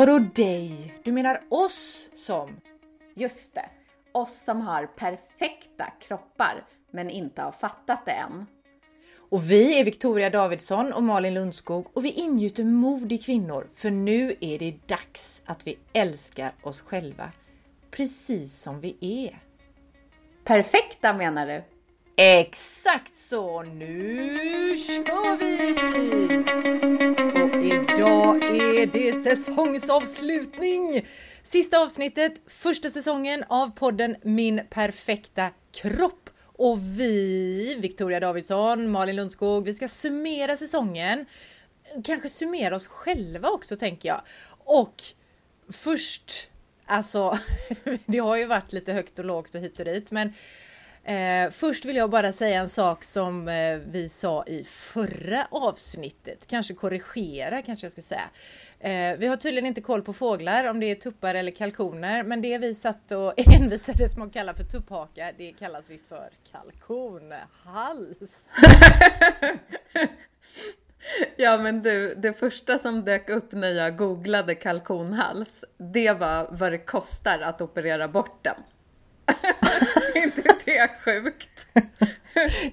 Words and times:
Vadå 0.00 0.18
dig? 0.18 0.94
Du 1.04 1.12
menar 1.12 1.42
oss 1.48 2.10
som? 2.14 2.60
Just 3.14 3.54
det, 3.54 3.68
oss 4.12 4.44
som 4.44 4.60
har 4.60 4.86
perfekta 4.86 5.86
kroppar 6.00 6.66
men 6.90 7.10
inte 7.10 7.42
har 7.42 7.52
fattat 7.52 8.04
det 8.06 8.10
än. 8.10 8.46
Och 9.16 9.50
vi 9.50 9.80
är 9.80 9.84
Victoria 9.84 10.30
Davidsson 10.30 10.92
och 10.92 11.02
Malin 11.02 11.34
Lundskog 11.34 11.86
och 11.92 12.04
vi 12.04 12.10
ingjuter 12.10 12.64
mod 12.64 13.12
i 13.12 13.18
kvinnor 13.18 13.68
för 13.74 13.90
nu 13.90 14.36
är 14.40 14.58
det 14.58 14.74
dags 14.86 15.42
att 15.44 15.66
vi 15.66 15.78
älskar 15.92 16.52
oss 16.62 16.80
själva 16.80 17.32
precis 17.90 18.60
som 18.60 18.80
vi 18.80 18.96
är. 19.00 19.42
Perfekta 20.44 21.12
menar 21.12 21.46
du? 21.46 21.62
Exakt 22.22 23.18
så! 23.18 23.62
Nu 23.62 24.76
kör 24.78 25.36
vi! 25.36 25.74
Och 27.42 27.64
idag 27.64 28.44
är 28.44 28.86
det 28.86 29.12
säsongsavslutning! 29.22 31.06
Sista 31.42 31.78
avsnittet, 31.78 32.42
första 32.46 32.90
säsongen 32.90 33.44
av 33.48 33.70
podden 33.70 34.16
Min 34.22 34.60
perfekta 34.70 35.50
kropp. 35.72 36.30
Och 36.42 36.78
vi, 36.78 37.76
Victoria 37.78 38.20
Davidsson, 38.20 38.90
Malin 38.90 39.16
Lundskog, 39.16 39.64
vi 39.64 39.74
ska 39.74 39.88
summera 39.88 40.56
säsongen. 40.56 41.26
Kanske 42.04 42.28
summera 42.28 42.76
oss 42.76 42.86
själva 42.86 43.48
också 43.48 43.76
tänker 43.76 44.08
jag. 44.08 44.20
Och 44.64 45.02
först, 45.72 46.48
alltså, 46.84 47.38
det 48.06 48.18
har 48.18 48.36
ju 48.36 48.46
varit 48.46 48.72
lite 48.72 48.92
högt 48.92 49.18
och 49.18 49.24
lågt 49.24 49.54
och 49.54 49.60
hit 49.60 49.78
och 49.78 49.84
dit, 49.84 50.10
men 50.10 50.32
Eh, 51.10 51.50
först 51.50 51.84
vill 51.84 51.96
jag 51.96 52.10
bara 52.10 52.32
säga 52.32 52.60
en 52.60 52.68
sak 52.68 53.04
som 53.04 53.48
eh, 53.48 53.78
vi 53.86 54.08
sa 54.08 54.44
i 54.46 54.64
förra 54.64 55.46
avsnittet, 55.50 56.46
kanske 56.46 56.74
korrigera 56.74 57.62
kanske 57.62 57.86
jag 57.86 57.92
ska 57.92 58.02
säga. 58.02 58.30
Eh, 58.80 59.18
vi 59.18 59.26
har 59.26 59.36
tydligen 59.36 59.66
inte 59.66 59.80
koll 59.80 60.02
på 60.02 60.12
fåglar, 60.12 60.64
om 60.64 60.80
det 60.80 60.86
är 60.86 60.94
tuppar 60.94 61.34
eller 61.34 61.52
kalkoner, 61.52 62.22
men 62.22 62.42
det 62.42 62.58
vi 62.58 62.74
satt 62.74 63.12
och 63.12 63.34
envisades 63.60 64.16
med 64.16 64.26
att 64.26 64.32
kalla 64.32 64.54
för 64.54 64.64
tupphaka, 64.64 65.32
det 65.38 65.52
kallas 65.52 65.90
visst 65.90 66.08
för 66.08 66.30
kalkonhals. 66.52 68.50
Ja 71.36 71.58
men 71.58 71.82
du, 71.82 72.14
det 72.14 72.32
första 72.32 72.78
som 72.78 73.04
dök 73.04 73.28
upp 73.28 73.52
när 73.52 73.68
jag 73.68 73.96
googlade 73.96 74.54
kalkonhals, 74.54 75.64
det 75.78 76.12
var 76.12 76.48
vad 76.50 76.72
det 76.72 76.78
kostar 76.78 77.38
att 77.38 77.60
operera 77.60 78.08
bort 78.08 78.44
den. 78.44 78.62
det 80.64 80.90
sjukt? 81.04 81.66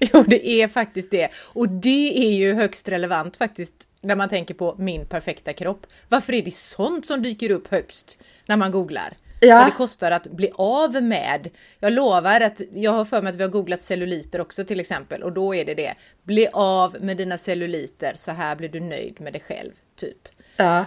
jo, 0.00 0.24
det 0.26 0.48
är 0.48 0.68
faktiskt 0.68 1.10
det. 1.10 1.28
Och 1.52 1.68
det 1.68 2.26
är 2.26 2.32
ju 2.32 2.54
högst 2.54 2.88
relevant 2.88 3.36
faktiskt 3.36 3.74
när 4.00 4.16
man 4.16 4.28
tänker 4.28 4.54
på 4.54 4.74
min 4.78 5.06
perfekta 5.06 5.52
kropp. 5.52 5.86
Varför 6.08 6.32
är 6.32 6.42
det 6.42 6.54
sånt 6.54 7.06
som 7.06 7.22
dyker 7.22 7.50
upp 7.50 7.68
högst 7.68 8.22
när 8.46 8.56
man 8.56 8.70
googlar? 8.70 9.16
Ja. 9.40 9.58
Vad 9.58 9.66
det 9.66 9.76
kostar 9.76 10.10
att 10.10 10.26
bli 10.26 10.50
av 10.54 11.02
med. 11.02 11.50
Jag 11.80 11.92
lovar 11.92 12.40
att 12.40 12.60
jag 12.72 12.92
har 12.92 13.04
för 13.04 13.22
mig 13.22 13.30
att 13.30 13.36
vi 13.36 13.42
har 13.42 13.50
googlat 13.50 13.82
celluliter 13.82 14.40
också 14.40 14.64
till 14.64 14.80
exempel 14.80 15.22
och 15.22 15.32
då 15.32 15.54
är 15.54 15.64
det 15.64 15.74
det. 15.74 15.94
Bli 16.22 16.48
av 16.52 16.96
med 17.00 17.16
dina 17.16 17.38
celluliter 17.38 18.12
så 18.16 18.30
här 18.30 18.56
blir 18.56 18.68
du 18.68 18.80
nöjd 18.80 19.20
med 19.20 19.32
dig 19.32 19.42
själv, 19.42 19.72
typ. 19.96 20.28
Ja. 20.56 20.84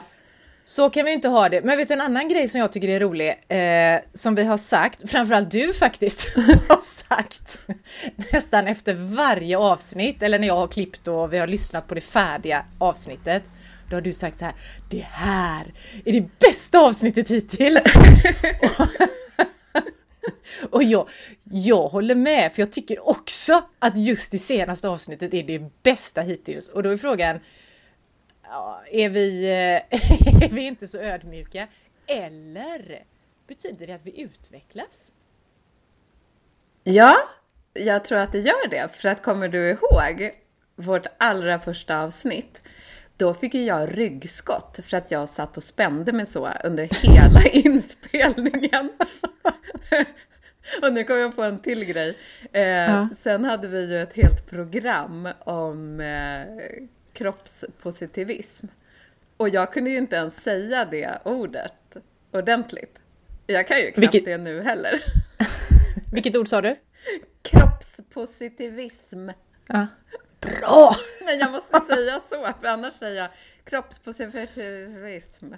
Så 0.66 0.90
kan 0.90 1.06
vi 1.06 1.14
inte 1.14 1.28
ha 1.28 1.50
det. 1.50 1.62
Men 1.62 1.78
vet 1.78 1.88
du 1.88 1.94
en 1.94 2.02
annan 2.02 2.30
grej 2.30 2.48
som 2.48 2.60
jag 2.60 2.72
tycker 2.72 2.88
är 2.88 3.00
rolig, 3.00 3.30
eh, 3.30 4.02
som 4.14 4.36
vi 4.36 4.44
har 4.44 4.58
sagt, 4.58 5.00
framförallt 5.12 5.52
du 5.52 5.74
faktiskt 5.74 6.36
har 6.68 6.82
sagt 6.82 7.60
nästan 8.32 8.68
efter 8.68 8.94
varje 8.94 9.58
avsnitt, 9.58 10.24
eller 10.24 10.40
när 10.40 10.48
jag 10.48 10.58
har 10.58 10.68
klippt 10.68 11.08
och 11.08 11.34
vi 11.34 11.38
har 11.38 11.48
lyssnat 11.48 11.88
på 11.88 11.96
det 11.96 12.02
färdiga 12.02 12.66
avsnittet. 12.78 13.44
Då 13.90 13.96
har 13.96 14.02
du 14.02 14.14
sagt 14.14 14.40
så 14.40 14.46
här, 14.46 14.54
det 14.90 15.06
här 15.10 15.74
är 16.06 16.14
det 16.14 16.40
bästa 16.40 16.80
avsnittet 16.80 17.30
hittills! 17.30 17.84
och 20.70 20.84
jag, 20.84 21.10
jag 21.44 21.88
håller 21.88 22.16
med, 22.16 22.52
för 22.54 22.62
jag 22.62 22.72
tycker 22.72 23.10
också 23.10 23.62
att 23.80 23.98
just 23.98 24.32
det 24.32 24.40
senaste 24.40 24.90
avsnittet 24.90 25.34
är 25.34 25.44
det 25.44 25.84
bästa 25.84 26.22
hittills. 26.22 26.70
Och 26.70 26.84
då 26.84 26.90
är 26.90 26.98
frågan, 26.98 27.40
är, 28.92 29.10
vi, 29.10 29.50
är 30.46 30.50
vi 30.50 30.62
inte 30.62 30.88
så 30.88 30.98
ödmjuka? 30.98 31.68
Eller 32.08 33.04
betyder 33.48 33.88
det 33.88 33.94
att 33.94 34.06
vi 34.06 34.22
utvecklas? 34.22 35.12
Ja, 36.84 37.30
jag 37.74 38.06
tror 38.06 38.18
att 38.18 38.32
det 38.32 38.40
gör 38.40 38.70
det. 38.70 38.96
För 38.96 39.10
att 39.10 39.24
kommer 39.24 39.48
du 39.48 39.70
ihåg 39.70 40.32
vårt 40.76 41.06
allra 41.18 41.60
första 41.60 42.04
avsnitt? 42.04 42.62
Då 43.18 43.34
fick 43.34 43.54
ju 43.54 43.64
jag 43.64 43.98
ryggskott 43.98 44.80
för 44.84 44.98
att 44.98 45.12
jag 45.12 45.30
satt 45.30 45.58
och 45.58 45.64
spände 45.64 46.14
mig 46.14 46.26
så 46.26 46.50
under 46.64 46.90
hela 46.92 47.44
inspelningen. 47.52 48.90
och 50.82 50.94
nu 50.94 51.04
kom 51.04 51.18
jag 51.18 51.36
på 51.36 51.44
en 51.44 51.60
till 51.60 51.86
grej. 51.86 52.18
Eh, 52.52 52.62
ja. 52.62 53.10
Sen 53.18 53.46
hade 53.46 53.68
vi 53.68 53.86
ju 53.86 54.02
ett 54.02 54.14
helt 54.14 54.50
program 54.50 55.30
om 55.40 56.00
eh, 56.00 56.84
kroppspositivism. 57.14 58.68
Och 59.38 59.50
jag 59.50 59.74
kunde 59.74 59.90
ju 59.90 59.98
inte 59.98 60.16
ens 60.16 60.44
säga 60.44 60.86
det 60.86 61.20
ordet 61.26 61.98
ordentligt. 62.32 63.02
Jag 63.48 63.68
kan 63.68 63.78
ju 63.78 63.84
knappt 63.84 63.98
Vilket... 63.98 64.26
det 64.26 64.38
nu 64.38 64.62
heller. 64.62 65.04
Vilket 66.12 66.36
ord 66.36 66.48
sa 66.48 66.62
du? 66.62 66.76
Kroppspositivism. 67.42 69.30
Ja. 69.68 69.88
Bra! 70.40 70.96
Men 71.26 71.40
jag 71.40 71.52
måste 71.52 71.80
säga 71.80 72.22
så, 72.30 72.54
för 72.62 72.68
annars 72.68 72.94
säger 72.94 73.22
jag 73.22 73.30
kroppspositivism. 73.64 75.54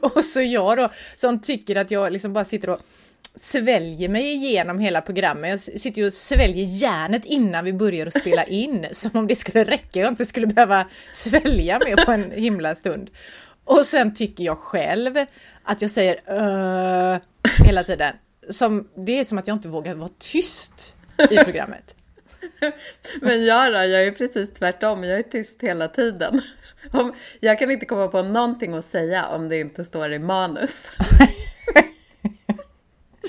och 0.00 0.24
så 0.24 0.40
jag 0.40 0.76
då, 0.76 0.90
som 1.16 1.40
tycker 1.40 1.76
att 1.76 1.90
jag 1.90 2.12
liksom 2.12 2.32
bara 2.32 2.44
sitter 2.44 2.70
och 2.70 2.80
sväljer 3.36 4.08
mig 4.08 4.32
igenom 4.32 4.78
hela 4.78 5.00
programmet. 5.00 5.50
Jag 5.50 5.80
sitter 5.80 6.00
ju 6.00 6.06
och 6.06 6.12
sväljer 6.12 6.64
järnet 6.64 7.24
innan 7.24 7.64
vi 7.64 7.72
börjar 7.72 8.06
att 8.06 8.20
spela 8.20 8.44
in, 8.46 8.86
som 8.92 9.10
om 9.14 9.26
det 9.26 9.36
skulle 9.36 9.64
räcka. 9.64 10.00
Jag 10.00 10.08
inte 10.08 10.24
skulle 10.24 10.46
behöva 10.46 10.86
svälja 11.12 11.80
mer 11.84 12.04
på 12.04 12.12
en 12.12 12.30
himla 12.30 12.74
stund. 12.74 13.10
Och 13.64 13.84
sen 13.84 14.14
tycker 14.14 14.44
jag 14.44 14.58
själv 14.58 15.16
att 15.62 15.82
jag 15.82 15.90
säger 15.90 16.14
uh, 16.14 17.18
hela 17.64 17.84
tiden. 17.84 18.14
Som, 18.50 18.88
det 18.94 19.18
är 19.18 19.24
som 19.24 19.38
att 19.38 19.46
jag 19.46 19.54
inte 19.54 19.68
vågar 19.68 19.94
vara 19.94 20.10
tyst 20.18 20.96
i 21.30 21.36
programmet. 21.36 21.94
Men 23.20 23.44
jag 23.44 23.72
då, 23.72 23.78
jag 23.78 24.02
är 24.02 24.10
precis 24.10 24.52
tvärtom. 24.52 25.04
Jag 25.04 25.18
är 25.18 25.22
tyst 25.22 25.62
hela 25.62 25.88
tiden. 25.88 26.42
Jag 27.40 27.58
kan 27.58 27.70
inte 27.70 27.86
komma 27.86 28.08
på 28.08 28.22
någonting 28.22 28.74
att 28.74 28.84
säga 28.84 29.26
om 29.26 29.48
det 29.48 29.58
inte 29.58 29.84
står 29.84 30.12
i 30.12 30.18
manus. 30.18 30.90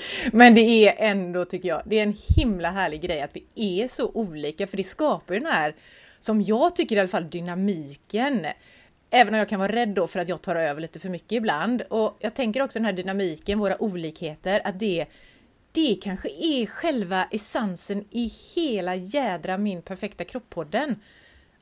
Men 0.32 0.54
det 0.54 0.60
är 0.60 1.10
ändå, 1.10 1.44
tycker 1.44 1.68
jag, 1.68 1.82
det 1.86 1.98
är 1.98 2.02
en 2.02 2.16
himla 2.36 2.70
härlig 2.70 3.00
grej 3.00 3.20
att 3.20 3.36
vi 3.36 3.82
är 3.82 3.88
så 3.88 4.10
olika, 4.14 4.66
för 4.66 4.76
det 4.76 4.84
skapar 4.84 5.34
ju 5.34 5.40
den 5.40 5.52
här, 5.52 5.74
som 6.20 6.42
jag 6.42 6.76
tycker 6.76 6.96
i 6.96 6.98
alla 6.98 7.08
fall, 7.08 7.30
dynamiken. 7.30 8.46
Även 9.10 9.34
om 9.34 9.38
jag 9.38 9.48
kan 9.48 9.60
vara 9.60 9.72
rädd 9.72 9.88
då 9.88 10.06
för 10.06 10.20
att 10.20 10.28
jag 10.28 10.42
tar 10.42 10.56
över 10.56 10.80
lite 10.80 11.00
för 11.00 11.08
mycket 11.08 11.32
ibland. 11.32 11.82
Och 11.82 12.16
jag 12.20 12.34
tänker 12.34 12.62
också 12.62 12.78
den 12.78 12.86
här 12.86 12.92
dynamiken, 12.92 13.58
våra 13.58 13.82
olikheter, 13.82 14.60
att 14.64 14.78
det, 14.78 15.06
det 15.72 15.98
kanske 16.02 16.28
är 16.28 16.66
själva 16.66 17.24
essensen 17.30 18.04
i 18.10 18.32
hela 18.54 18.94
jädra 18.94 19.58
min 19.58 19.82
perfekta 19.82 20.24
kropp-podden. 20.24 20.94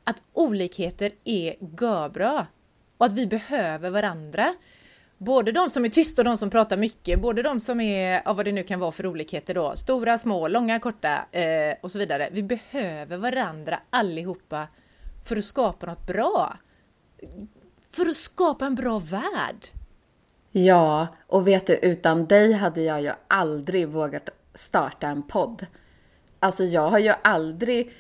Att 0.05 0.23
olikheter 0.33 1.13
är 1.25 1.55
görbra. 1.81 2.47
Och 2.99 3.07
att 3.07 3.13
vi 3.13 3.27
behöver 3.27 3.91
varandra. 3.91 4.55
Både 5.19 5.53
de 5.53 5.71
som 5.71 5.85
är 5.85 5.89
tysta 5.89 6.23
och 6.23 6.25
de 6.25 6.37
som 6.37 6.51
pratar 6.51 6.77
mycket, 6.77 7.21
både 7.21 7.43
de 7.43 7.61
som 7.61 7.81
är, 7.81 8.23
ja, 8.25 8.33
vad 8.33 8.45
det 8.45 8.53
nu 8.53 8.63
kan 8.63 8.81
vara 8.81 8.93
för 8.93 9.07
olikheter 9.07 9.55
då, 9.55 9.77
stora, 9.77 10.19
små, 10.19 10.49
långa, 10.49 10.81
korta 10.81 11.25
eh, 11.33 11.75
och 11.81 11.91
så 11.91 11.99
vidare. 11.99 12.29
Vi 12.33 12.43
behöver 12.43 13.17
varandra 13.17 13.81
allihopa 13.91 14.69
för 15.25 15.37
att 15.37 15.45
skapa 15.45 15.87
något 15.87 16.07
bra. 16.07 16.57
För 17.91 18.07
att 18.07 18.17
skapa 18.17 18.67
en 18.67 18.75
bra 18.75 18.99
värld. 18.99 19.67
Ja, 20.53 21.09
och 21.27 21.49
vet 21.49 21.67
du, 21.67 21.75
utan 21.77 22.27
dig 22.27 22.53
hade 22.53 22.83
jag 22.83 23.03
ju 23.03 23.11
aldrig 23.29 23.89
vågat 23.89 24.29
starta 24.55 25.09
en 25.09 25.23
podd. 25.23 25.67
Alltså 26.41 26.65
jag 26.65 26.89
har 26.89 26.99
ju 26.99 27.13
aldrig 27.23 27.93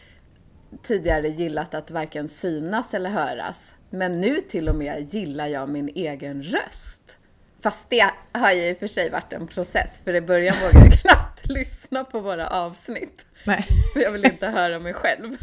tidigare 0.83 1.29
gillat 1.29 1.75
att 1.75 1.91
varken 1.91 2.29
synas 2.29 2.95
eller 2.95 3.11
höras. 3.11 3.75
Men 3.91 4.13
nu 4.13 4.41
till 4.41 4.69
och 4.69 4.75
med 4.75 5.15
gillar 5.15 5.47
jag 5.47 5.69
min 5.69 5.89
egen 5.95 6.43
röst. 6.43 7.17
Fast 7.63 7.91
det 7.91 8.11
har 8.33 8.53
ju 8.53 8.69
i 8.69 8.73
och 8.73 8.79
för 8.79 8.87
sig 8.87 9.11
varit 9.11 9.33
en 9.33 9.47
process, 9.47 10.01
för 10.05 10.15
i 10.15 10.21
början 10.21 10.57
vågade 10.63 10.87
jag 10.87 10.93
knappt 11.01 11.47
lyssna 11.47 12.05
på 12.05 12.21
våra 12.21 12.49
avsnitt. 12.49 13.27
Nej. 13.45 13.65
För 13.93 14.01
jag 14.01 14.13
vill 14.13 14.25
inte 14.25 14.47
höra 14.47 14.79
mig 14.79 14.95
själv. 14.95 15.37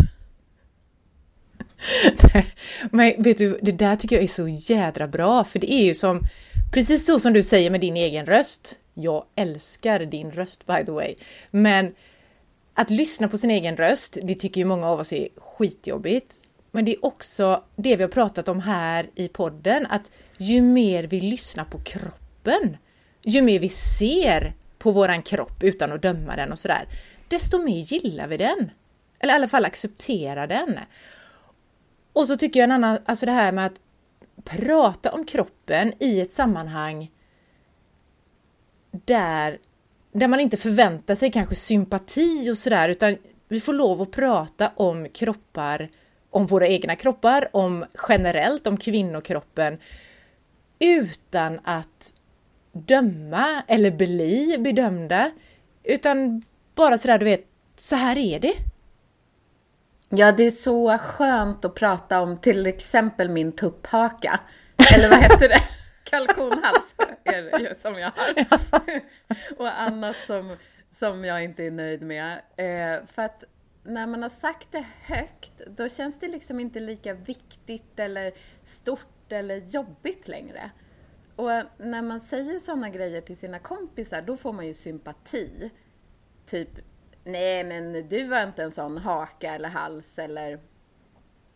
Men 2.91 3.23
vet 3.23 3.37
du, 3.37 3.59
det 3.61 3.71
där 3.71 3.95
tycker 3.95 4.15
jag 4.15 4.23
är 4.23 4.27
så 4.27 4.47
jädra 4.47 5.07
bra, 5.07 5.43
för 5.43 5.59
det 5.59 5.73
är 5.73 5.83
ju 5.83 5.93
som 5.93 6.21
precis 6.73 7.05
så 7.05 7.19
som 7.19 7.33
du 7.33 7.43
säger 7.43 7.69
med 7.69 7.81
din 7.81 7.97
egen 7.97 8.25
röst. 8.25 8.79
Jag 8.93 9.25
älskar 9.35 9.99
din 9.99 10.31
röst 10.31 10.65
by 10.65 10.85
the 10.85 10.91
way, 10.91 11.15
men 11.51 11.93
att 12.73 12.89
lyssna 12.89 13.27
på 13.27 13.37
sin 13.37 13.51
egen 13.51 13.77
röst, 13.77 14.17
det 14.23 14.35
tycker 14.35 14.61
ju 14.61 14.65
många 14.65 14.87
av 14.87 14.99
oss 14.99 15.13
är 15.13 15.27
skitjobbigt. 15.37 16.39
Men 16.71 16.85
det 16.85 16.91
är 16.91 17.05
också 17.05 17.63
det 17.75 17.95
vi 17.95 18.03
har 18.03 18.09
pratat 18.09 18.47
om 18.47 18.59
här 18.59 19.09
i 19.15 19.27
podden, 19.27 19.85
att 19.89 20.11
ju 20.37 20.61
mer 20.61 21.03
vi 21.03 21.21
lyssnar 21.21 21.65
på 21.65 21.79
kroppen, 21.79 22.77
ju 23.21 23.41
mer 23.41 23.59
vi 23.59 23.69
ser 23.69 24.53
på 24.77 24.91
våran 24.91 25.21
kropp 25.21 25.63
utan 25.63 25.91
att 25.91 26.01
döma 26.01 26.35
den 26.35 26.51
och 26.51 26.59
sådär, 26.59 26.87
desto 27.27 27.63
mer 27.63 27.79
gillar 27.79 28.27
vi 28.27 28.37
den. 28.37 28.71
Eller 29.19 29.33
i 29.33 29.35
alla 29.35 29.47
fall 29.47 29.65
accepterar 29.65 30.47
den. 30.47 30.79
Och 32.13 32.27
så 32.27 32.37
tycker 32.37 32.59
jag 32.59 32.63
en 32.63 32.71
annan, 32.71 32.97
alltså 33.05 33.25
det 33.25 33.31
här 33.31 33.51
med 33.51 33.65
att 33.65 33.79
prata 34.43 35.11
om 35.11 35.25
kroppen 35.25 35.93
i 35.99 36.21
ett 36.21 36.33
sammanhang 36.33 37.11
där, 38.91 39.59
där 40.13 40.27
man 40.27 40.39
inte 40.39 40.57
förväntar 40.57 41.15
sig 41.15 41.31
kanske 41.31 41.55
sympati 41.55 42.51
och 42.51 42.57
sådär, 42.57 42.89
utan 42.89 43.17
vi 43.47 43.59
får 43.59 43.73
lov 43.73 44.01
att 44.01 44.11
prata 44.11 44.71
om 44.75 45.09
kroppar, 45.09 45.89
om 46.29 46.47
våra 46.47 46.67
egna 46.67 46.95
kroppar, 46.95 47.49
om 47.51 47.85
generellt 48.09 48.67
om 48.67 48.77
kvinnokroppen, 48.77 49.77
utan 50.79 51.59
att 51.63 52.13
döma 52.71 53.63
eller 53.67 53.91
bli 53.91 54.57
bedömda, 54.59 55.31
utan 55.83 56.43
bara 56.75 56.97
sådär, 56.97 57.17
du 57.17 57.25
vet, 57.25 57.45
så 57.77 57.95
här 57.95 58.17
är 58.17 58.39
det. 58.39 58.53
Ja, 60.09 60.31
det 60.31 60.43
är 60.43 60.51
så 60.51 60.97
skönt 60.97 61.65
att 61.65 61.75
prata 61.75 62.21
om 62.21 62.37
till 62.37 62.67
exempel 62.67 63.29
min 63.29 63.51
tupphaka. 63.51 64.39
Eller 64.95 65.09
vad 65.09 65.19
heter 65.19 65.49
det? 65.49 65.61
Kalkonhals 66.13 66.95
är 67.23 67.41
det 67.41 67.69
ju 67.69 67.75
som 67.75 67.93
jag 67.93 68.11
har. 68.15 69.01
Och 69.57 69.81
annat 69.81 70.15
som, 70.15 70.55
som 70.91 71.25
jag 71.25 71.43
inte 71.43 71.63
är 71.63 71.71
nöjd 71.71 72.01
med. 72.01 72.41
Eh, 72.55 73.05
för 73.07 73.21
att 73.21 73.43
när 73.83 74.07
man 74.07 74.21
har 74.21 74.29
sagt 74.29 74.67
det 74.71 74.85
högt, 75.01 75.61
då 75.67 75.89
känns 75.89 76.19
det 76.19 76.27
liksom 76.27 76.59
inte 76.59 76.79
lika 76.79 77.13
viktigt 77.13 77.99
eller 77.99 78.33
stort 78.63 79.31
eller 79.31 79.55
jobbigt 79.55 80.27
längre. 80.27 80.71
Och 81.35 81.49
när 81.77 82.01
man 82.01 82.21
säger 82.21 82.59
sådana 82.59 82.89
grejer 82.89 83.21
till 83.21 83.37
sina 83.37 83.59
kompisar, 83.59 84.21
då 84.21 84.37
får 84.37 84.53
man 84.53 84.67
ju 84.67 84.73
sympati. 84.73 85.71
Typ, 86.45 86.69
nej 87.23 87.63
men 87.63 88.09
du 88.09 88.27
har 88.27 88.43
inte 88.43 88.63
en 88.63 88.71
sån 88.71 88.97
haka 88.97 89.55
eller 89.55 89.69
hals 89.69 90.19
eller... 90.19 90.59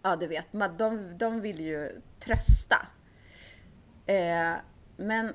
Ja, 0.01 0.15
du 0.15 0.27
vet, 0.27 0.45
de, 0.77 1.17
de 1.17 1.41
vill 1.41 1.59
ju 1.59 2.01
trösta. 2.19 2.87
Eh, 4.07 4.53
men 4.97 5.33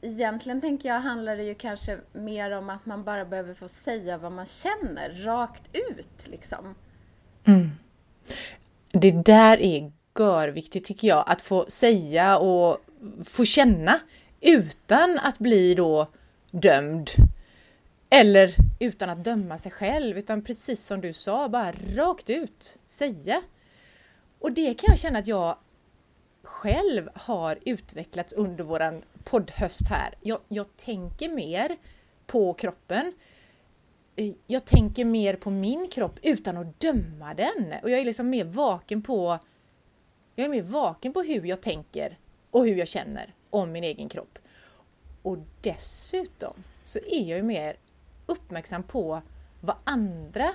egentligen 0.00 0.60
tänker 0.60 0.88
jag 0.88 1.00
handlar 1.00 1.36
det 1.36 1.42
ju 1.42 1.54
kanske 1.54 1.98
mer 2.12 2.50
om 2.50 2.70
att 2.70 2.86
man 2.86 3.04
bara 3.04 3.24
behöver 3.24 3.54
få 3.54 3.68
säga 3.68 4.18
vad 4.18 4.32
man 4.32 4.46
känner 4.46 5.24
rakt 5.24 5.62
ut 5.72 6.26
liksom. 6.28 6.74
Mm. 7.44 7.70
Det 8.92 9.10
där 9.10 9.60
är 9.60 9.92
görviktigt 10.18 10.86
tycker 10.86 11.08
jag, 11.08 11.24
att 11.26 11.42
få 11.42 11.64
säga 11.68 12.38
och 12.38 12.78
få 13.24 13.44
känna 13.44 14.00
utan 14.40 15.18
att 15.18 15.38
bli 15.38 15.74
då 15.74 16.06
dömd. 16.50 17.10
Eller 18.10 18.54
utan 18.78 19.10
att 19.10 19.24
döma 19.24 19.58
sig 19.58 19.72
själv, 19.72 20.18
utan 20.18 20.42
precis 20.42 20.86
som 20.86 21.00
du 21.00 21.12
sa, 21.12 21.48
bara 21.48 21.72
rakt 21.72 22.30
ut 22.30 22.76
säga. 22.86 23.42
Och 24.38 24.52
det 24.52 24.74
kan 24.74 24.86
jag 24.88 24.98
känna 24.98 25.18
att 25.18 25.26
jag 25.26 25.56
själv 26.50 27.08
har 27.14 27.58
utvecklats 27.64 28.32
under 28.32 28.64
våran 28.64 29.02
poddhöst 29.24 29.88
här. 29.88 30.14
Jag, 30.20 30.38
jag 30.48 30.76
tänker 30.76 31.28
mer 31.28 31.76
på 32.26 32.54
kroppen. 32.54 33.12
Eh, 34.16 34.32
jag 34.46 34.64
tänker 34.64 35.04
mer 35.04 35.36
på 35.36 35.50
min 35.50 35.88
kropp 35.88 36.18
utan 36.22 36.56
att 36.56 36.80
döma 36.80 37.34
den. 37.34 37.74
Och 37.82 37.90
jag 37.90 38.00
är 38.00 38.04
liksom 38.04 38.30
mer 38.30 38.44
vaken 38.44 39.02
på 39.02 39.38
jag 40.34 40.44
är 40.44 40.50
mer 40.50 40.62
vaken 40.62 41.12
på 41.12 41.22
hur 41.22 41.44
jag 41.44 41.60
tänker 41.60 42.18
och 42.50 42.66
hur 42.66 42.76
jag 42.76 42.88
känner 42.88 43.34
om 43.50 43.72
min 43.72 43.84
egen 43.84 44.08
kropp. 44.08 44.38
Och 45.22 45.38
dessutom 45.60 46.54
så 46.84 46.98
är 46.98 47.28
jag 47.28 47.36
ju 47.36 47.42
mer 47.42 47.76
uppmärksam 48.26 48.82
på 48.82 49.22
vad 49.60 49.76
andra 49.84 50.50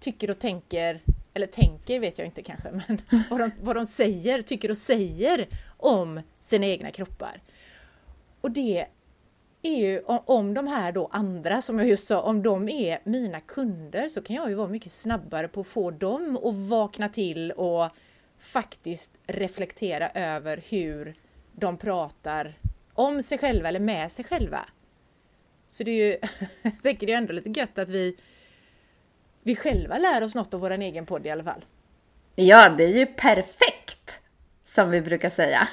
tycker 0.00 0.30
och 0.30 0.38
tänker, 0.38 1.02
eller 1.36 1.46
tänker 1.46 2.00
vet 2.00 2.18
jag 2.18 2.26
inte 2.26 2.42
kanske, 2.42 2.70
men 2.88 3.00
vad 3.30 3.40
de, 3.40 3.50
vad 3.60 3.76
de 3.76 3.86
säger, 3.86 4.42
tycker 4.42 4.70
och 4.70 4.76
säger 4.76 5.48
om 5.76 6.20
sina 6.40 6.66
egna 6.66 6.90
kroppar. 6.90 7.42
Och 8.40 8.50
det 8.50 8.86
är 9.62 9.76
ju, 9.76 10.00
om 10.06 10.54
de 10.54 10.66
här 10.66 10.92
då 10.92 11.08
andra, 11.12 11.62
som 11.62 11.78
jag 11.78 11.88
just 11.88 12.08
sa, 12.08 12.20
om 12.20 12.42
de 12.42 12.68
är 12.68 12.98
mina 13.04 13.40
kunder 13.40 14.08
så 14.08 14.22
kan 14.22 14.36
jag 14.36 14.48
ju 14.48 14.54
vara 14.54 14.68
mycket 14.68 14.92
snabbare 14.92 15.48
på 15.48 15.60
att 15.60 15.66
få 15.66 15.90
dem 15.90 16.36
att 16.36 16.54
vakna 16.54 17.08
till 17.08 17.52
och 17.52 17.88
faktiskt 18.38 19.10
reflektera 19.26 20.10
över 20.10 20.62
hur 20.68 21.14
de 21.52 21.76
pratar 21.76 22.58
om 22.92 23.22
sig 23.22 23.38
själva 23.38 23.68
eller 23.68 23.80
med 23.80 24.12
sig 24.12 24.24
själva. 24.24 24.68
Så 25.68 25.84
det 25.84 25.90
är 25.90 26.06
ju, 26.06 26.18
jag 26.62 26.72
tänker 26.82 27.06
det 27.06 27.12
är 27.12 27.18
ändå 27.18 27.32
lite 27.32 27.60
gött 27.60 27.78
att 27.78 27.90
vi, 27.90 28.16
vi 29.46 29.56
själva 29.56 29.98
lär 29.98 30.24
oss 30.24 30.34
något 30.34 30.54
av 30.54 30.60
vår 30.60 30.70
egen 30.70 31.06
podd 31.06 31.26
i 31.26 31.30
alla 31.30 31.44
fall. 31.44 31.64
Ja, 32.34 32.68
det 32.68 32.84
är 32.84 32.98
ju 32.98 33.06
perfekt! 33.06 34.20
Som 34.64 34.90
vi 34.90 35.00
brukar 35.00 35.30
säga. 35.30 35.68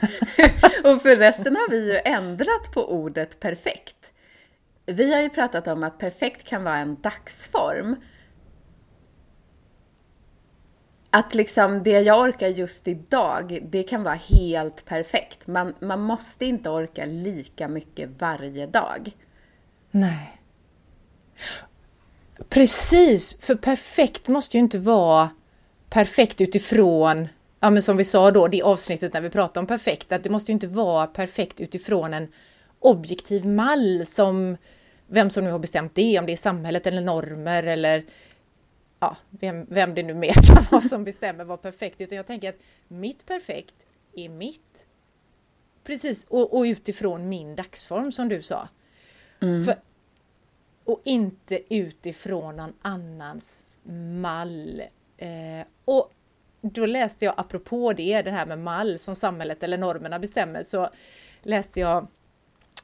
och 0.84 1.02
förresten 1.02 1.56
har 1.56 1.70
vi 1.70 1.92
ju 1.92 2.00
ändrat 2.04 2.72
på 2.74 2.92
ordet 2.92 3.40
perfekt. 3.40 4.12
Vi 4.86 5.14
har 5.14 5.22
ju 5.22 5.30
pratat 5.30 5.68
om 5.68 5.82
att 5.82 5.98
perfekt 5.98 6.44
kan 6.44 6.64
vara 6.64 6.76
en 6.76 7.00
dagsform 7.00 7.96
att 11.10 11.34
liksom 11.34 11.82
det 11.82 12.00
jag 12.00 12.20
orkar 12.20 12.48
just 12.48 12.88
idag, 12.88 13.58
det 13.62 13.82
kan 13.82 14.02
vara 14.02 14.14
helt 14.14 14.84
perfekt. 14.84 15.46
Man, 15.46 15.74
man 15.80 16.00
måste 16.00 16.46
inte 16.46 16.70
orka 16.70 17.04
lika 17.04 17.68
mycket 17.68 18.10
varje 18.20 18.66
dag. 18.66 19.16
Nej. 19.90 20.40
Precis, 22.48 23.40
för 23.40 23.54
perfekt 23.54 24.28
måste 24.28 24.56
ju 24.56 24.62
inte 24.62 24.78
vara 24.78 25.30
perfekt 25.90 26.40
utifrån, 26.40 27.28
ja 27.60 27.70
men 27.70 27.82
som 27.82 27.96
vi 27.96 28.04
sa 28.04 28.30
då, 28.30 28.48
det 28.48 28.62
avsnittet 28.62 29.12
när 29.12 29.20
vi 29.20 29.30
pratade 29.30 29.60
om 29.60 29.66
perfekt, 29.66 30.12
att 30.12 30.22
det 30.22 30.30
måste 30.30 30.52
ju 30.52 30.54
inte 30.54 30.66
vara 30.66 31.06
perfekt 31.06 31.60
utifrån 31.60 32.14
en 32.14 32.28
objektiv 32.78 33.46
mall 33.46 34.06
som 34.06 34.56
vem 35.06 35.30
som 35.30 35.44
nu 35.44 35.50
har 35.50 35.58
bestämt 35.58 35.94
det, 35.94 36.18
om 36.18 36.26
det 36.26 36.32
är 36.32 36.36
samhället 36.36 36.86
eller 36.86 37.00
normer 37.00 37.62
eller 37.62 38.04
ja, 39.00 39.16
vem, 39.30 39.66
vem 39.68 39.94
det 39.94 40.02
nu 40.02 40.14
mer 40.14 40.34
kan 40.34 40.64
vara 40.70 40.82
som 40.88 41.04
bestämmer 41.04 41.44
vad 41.44 41.62
perfekt 41.62 42.00
utan 42.00 42.16
jag 42.16 42.26
tänker 42.26 42.48
att 42.48 42.58
mitt 42.88 43.26
perfekt 43.26 43.74
är 44.16 44.28
mitt. 44.28 44.84
Precis, 45.84 46.24
och, 46.24 46.58
och 46.58 46.62
utifrån 46.62 47.28
min 47.28 47.56
dagsform 47.56 48.12
som 48.12 48.28
du 48.28 48.42
sa. 48.42 48.68
Mm. 49.42 49.64
För, 49.64 49.76
och 50.90 51.00
inte 51.04 51.74
utifrån 51.74 52.56
någon 52.56 52.72
annans 52.82 53.66
mall. 54.20 54.82
Eh, 55.16 55.66
och 55.84 56.12
då 56.60 56.86
läste 56.86 57.24
jag, 57.24 57.34
apropå 57.36 57.92
det, 57.92 58.22
det 58.22 58.30
här 58.30 58.46
med 58.46 58.58
mall 58.58 58.98
som 58.98 59.14
samhället 59.14 59.62
eller 59.62 59.78
normerna 59.78 60.18
bestämmer, 60.18 60.62
så 60.62 60.88
läste 61.42 61.80
jag, 61.80 62.08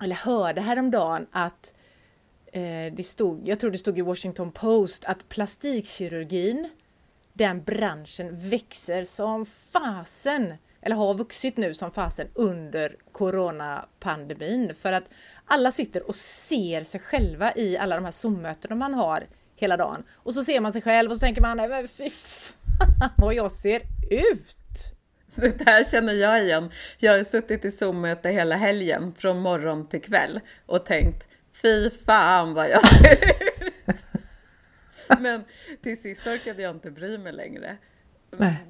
eller 0.03 0.17
hörde 0.17 0.61
häromdagen 0.61 1.27
att 1.31 1.75
eh, 2.53 2.93
det 2.95 3.07
stod, 3.07 3.49
jag 3.49 3.61
tror 3.61 3.71
det 3.71 3.79
stod 3.79 3.99
i 3.99 4.03
Washington 4.03 4.53
Post 4.53 5.05
att 5.05 5.29
plastikkirurgin, 5.29 6.71
den 7.33 7.63
branschen 7.63 8.39
växer 8.39 9.05
som 9.05 9.47
fasen, 9.47 10.55
eller 10.81 10.97
har 10.97 11.15
vuxit 11.15 11.57
nu 11.57 11.75
som 11.75 11.91
fasen 11.91 12.27
under 12.35 12.97
coronapandemin 13.13 14.75
för 14.75 14.93
att 14.93 15.05
alla 15.47 15.73
sitter 15.73 16.09
och 16.09 16.17
ser 16.17 16.85
sig 16.85 17.01
själva 17.01 17.53
i 17.57 17.77
alla 17.77 17.95
de 17.95 18.05
här 18.05 18.13
Zoom-mötena 18.13 18.77
man 18.77 18.95
har 18.95 19.27
hela 19.57 19.77
dagen. 19.77 20.05
Och 20.15 20.35
så 20.35 20.45
ser 20.45 20.61
man 20.61 20.73
sig 20.73 20.83
själv 20.83 21.11
och 21.11 21.17
så 21.17 21.21
tänker 21.21 21.43
man, 21.43 21.57
nej 21.57 21.69
men 21.69 21.89
fy 21.89 22.11
fan 22.11 23.11
vad 23.17 23.35
jag 23.35 23.53
ser 23.53 23.83
ut! 24.11 24.93
Det 25.35 25.67
här 25.67 25.85
känner 25.85 26.13
jag 26.13 26.45
igen. 26.45 26.71
Jag 26.99 27.17
har 27.17 27.25
suttit 27.25 27.65
i 27.65 27.71
Zoom-möte 27.71 28.29
hela 28.29 28.57
helgen 28.57 29.15
från 29.19 29.41
morgon 29.41 29.89
till 29.89 30.03
kväll 30.03 30.41
och 30.67 30.85
tänkt 30.87 31.29
Fy 31.63 31.91
fan 31.91 32.55
vad 32.55 32.71
jag 32.71 32.89
ser 32.89 33.25
ut! 33.25 33.97
Men 35.21 35.45
till 35.83 36.03
sist 36.03 36.27
orkade 36.27 36.63
jag 36.63 36.75
inte 36.75 36.91
bry 36.91 37.19
mig 37.19 37.33
längre. 37.33 37.77
Nej. 38.31 38.67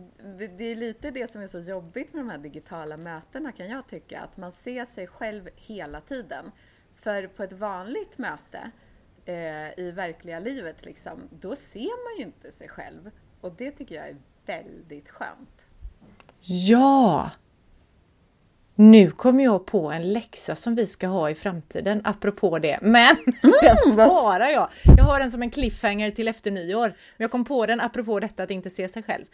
Det 0.58 0.64
är 0.64 0.74
lite 0.74 1.10
det 1.10 1.30
som 1.30 1.40
är 1.40 1.48
så 1.48 1.58
jobbigt 1.58 2.14
med 2.14 2.24
de 2.24 2.30
här 2.30 2.38
digitala 2.38 2.96
mötena 2.96 3.52
kan 3.52 3.68
jag 3.68 3.86
tycka, 3.88 4.20
att 4.20 4.36
man 4.36 4.52
ser 4.52 4.84
sig 4.84 5.06
själv 5.06 5.48
hela 5.56 6.00
tiden. 6.00 6.50
För 6.94 7.26
på 7.26 7.42
ett 7.42 7.52
vanligt 7.52 8.18
möte 8.18 8.70
eh, 9.24 9.78
i 9.78 9.92
verkliga 9.94 10.40
livet, 10.40 10.84
liksom, 10.84 11.28
då 11.30 11.56
ser 11.56 12.04
man 12.04 12.18
ju 12.18 12.24
inte 12.24 12.52
sig 12.52 12.68
själv. 12.68 13.10
Och 13.40 13.52
det 13.52 13.70
tycker 13.70 13.94
jag 13.94 14.08
är 14.08 14.16
väldigt 14.46 15.10
skönt. 15.10 15.66
Ja! 16.40 17.30
Nu 18.78 19.10
kommer 19.10 19.44
jag 19.44 19.66
på 19.66 19.90
en 19.90 20.12
läxa 20.12 20.56
som 20.56 20.74
vi 20.74 20.86
ska 20.86 21.06
ha 21.06 21.30
i 21.30 21.34
framtiden, 21.34 22.00
apropå 22.04 22.58
det. 22.58 22.78
Men 22.82 23.16
den 23.62 23.76
sparar 23.92 24.48
jag. 24.48 24.68
Jag 24.96 25.04
har 25.04 25.20
den 25.20 25.30
som 25.30 25.42
en 25.42 25.50
cliffhanger 25.50 26.10
till 26.10 26.28
efter 26.28 26.50
nyår. 26.50 26.88
Men 26.88 27.24
jag 27.24 27.30
kom 27.30 27.44
på 27.44 27.66
den 27.66 27.80
apropå 27.80 28.20
detta 28.20 28.42
att 28.42 28.50
inte 28.50 28.70
se 28.70 28.88
sig 28.88 29.02
själv. 29.02 29.24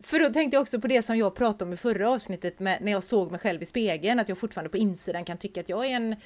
För 0.00 0.18
då 0.18 0.32
tänkte 0.32 0.56
jag 0.56 0.62
också 0.62 0.80
på 0.80 0.86
det 0.86 1.02
som 1.02 1.18
jag 1.18 1.34
pratade 1.34 1.64
om 1.64 1.72
i 1.72 1.76
förra 1.76 2.10
avsnittet 2.10 2.60
med, 2.60 2.78
när 2.80 2.92
jag 2.92 3.04
såg 3.04 3.30
mig 3.30 3.40
själv 3.40 3.62
i 3.62 3.66
spegeln, 3.66 4.20
att 4.20 4.28
jag 4.28 4.38
fortfarande 4.38 4.70
på 4.70 4.76
insidan 4.76 5.24
kan 5.24 5.36
tycka 5.38 5.60
att 5.60 5.68
jag 5.68 5.86
är 5.86 5.96
en 5.96 6.16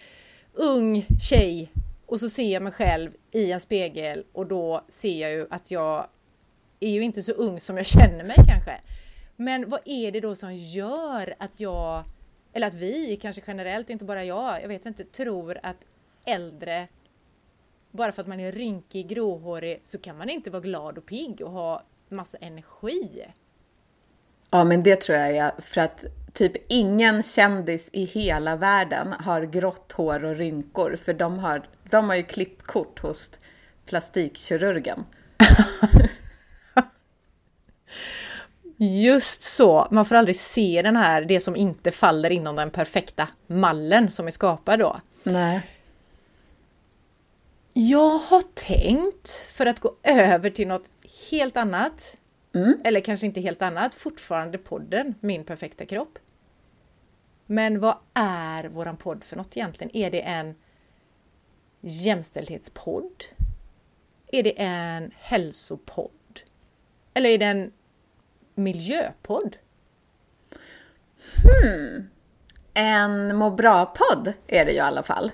ung 0.53 1.07
tjej 1.31 1.73
och 2.07 2.21
så 2.21 2.29
ser 2.29 2.53
jag 2.53 2.63
mig 2.63 2.73
själv 2.73 3.11
i 3.33 3.53
en 3.53 3.61
spegel 3.61 4.25
och 4.33 4.47
då 4.47 4.85
ser 4.89 5.21
jag 5.23 5.33
ju 5.33 5.47
att 5.51 5.71
jag 5.71 6.07
är 6.81 6.91
ju 6.91 7.03
inte 7.03 7.23
så 7.23 7.33
ung 7.33 7.61
som 7.61 7.77
jag 7.77 7.87
känner 7.87 8.25
mig 8.25 8.37
kanske. 8.37 8.81
Men 9.37 9.71
vad 9.71 9.81
är 9.85 10.13
det 10.13 10.21
då 10.21 10.35
som 10.35 10.57
gör 10.57 11.35
att 11.39 11.61
jag, 11.61 12.05
eller 12.57 12.67
att 12.67 12.75
vi 12.75 13.17
kanske 13.17 13.43
generellt, 13.47 13.91
inte 13.91 14.05
bara 14.05 14.25
jag, 14.25 14.63
jag 14.63 14.69
vet 14.69 14.87
inte, 14.87 15.05
tror 15.05 15.59
att 15.63 15.77
äldre, 16.25 16.89
bara 17.91 18.13
för 18.13 18.23
att 18.23 18.29
man 18.29 18.41
är 18.41 18.53
rynkig, 18.53 19.09
gråhårig, 19.09 19.81
så 19.83 19.99
kan 19.99 20.19
man 20.19 20.31
inte 20.31 20.51
vara 20.51 20.63
glad 20.63 20.99
och 20.99 21.07
pigg 21.07 21.41
och 21.41 21.51
ha 21.51 21.83
massa 22.09 22.39
energi. 22.39 23.27
Ja, 24.51 24.65
men 24.65 24.83
det 24.83 25.01
tror 25.01 25.19
jag 25.19 25.37
är 25.37 25.53
för 25.59 25.81
att 25.81 26.05
typ 26.33 26.53
ingen 26.69 27.23
kändis 27.23 27.89
i 27.93 28.05
hela 28.05 28.57
världen 28.57 29.13
har 29.13 29.43
grått 29.43 29.93
hår 29.93 30.25
och 30.25 30.37
rynkor, 30.37 30.97
för 30.97 31.15
de 31.15 31.39
har, 31.39 31.69
de 31.91 32.09
har 32.09 32.17
ju 32.17 32.23
klippkort 32.23 32.99
hos 32.99 33.31
plastikkirurgen. 33.87 35.05
Just 38.77 39.43
så, 39.43 39.89
man 39.91 40.07
får 40.07 40.15
aldrig 40.15 40.37
se 40.37 40.83
den 40.83 40.97
här, 40.97 41.23
det 41.25 41.41
som 41.41 41.57
inte 41.57 41.91
faller 41.91 42.31
inom 42.31 42.57
den 42.57 42.71
perfekta 42.71 43.29
mallen 43.47 44.11
som 44.11 44.27
är 44.27 44.31
skapad 44.31 44.79
då. 44.79 45.01
Nej. 45.23 45.63
Jag 47.73 48.19
har 48.19 48.43
tänkt, 48.55 49.29
för 49.29 49.67
att 49.67 49.81
gå 49.81 49.97
över 50.03 50.51
till 50.51 50.69
något 50.69 50.91
helt 51.31 51.57
annat, 51.57 52.17
mm. 52.55 52.81
eller 52.85 53.01
kanske 53.01 53.27
inte 53.27 53.41
helt 53.41 53.63
annat, 53.63 53.95
fortfarande 53.95 54.59
podden 54.59 55.15
Min 55.21 55.45
perfekta 55.45 55.87
kropp. 55.87 56.19
Men 57.47 57.81
vad 57.81 57.97
är 58.15 58.65
våran 58.65 58.97
podd 58.97 59.25
för 59.25 59.37
något 59.37 59.57
egentligen? 59.57 59.97
Är 59.97 60.11
det 60.11 60.21
en 60.21 60.55
jämställdhetspodd? 61.81 63.25
Är 64.27 64.43
det 64.43 64.63
en 64.63 65.11
hälsopodd? 65.19 66.41
Eller 67.15 67.31
är 67.31 67.39
det 67.39 67.47
en 67.47 67.73
miljöpodd? 68.57 69.57
Hmm. 71.43 72.09
En 72.75 73.37
må 73.37 73.51
bra-podd 73.51 74.33
är 74.47 74.65
det 74.65 74.71
ju 74.71 74.77
i 74.77 74.81
alla 74.81 75.03
fall. 75.03 75.33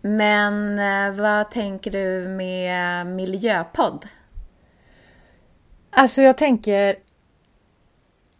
Men 0.00 0.78
eh, 0.78 1.20
vad 1.20 1.50
tänker 1.50 1.90
du 1.90 2.28
med 2.28 3.06
miljöpodd? 3.06 4.08
Alltså 5.90 6.22
jag 6.22 6.36
tänker 6.38 6.96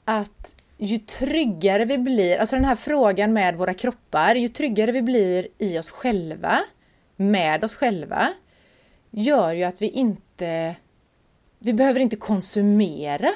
att 0.04 0.54
ju 0.78 0.99
tryggare 0.99 1.84
vi 1.84 1.99
blir, 1.99 2.38
alltså 2.38 2.56
den 2.56 2.64
här 2.64 2.76
frågan 2.76 3.32
med 3.32 3.56
våra 3.56 3.75
kroppar, 3.75 4.34
ju 4.34 4.49
tryggare 4.49 4.92
vi 4.92 5.02
blir 5.02 5.49
i 5.58 5.78
oss 5.78 5.90
själva, 5.90 6.58
med 7.16 7.64
oss 7.64 7.75
själva, 7.75 8.28
gör 9.10 9.52
ju 9.52 9.64
att 9.64 9.82
vi 9.82 9.88
inte, 9.88 10.76
vi 11.58 11.72
behöver 11.72 12.00
inte 12.00 12.16
konsumera 12.16 13.32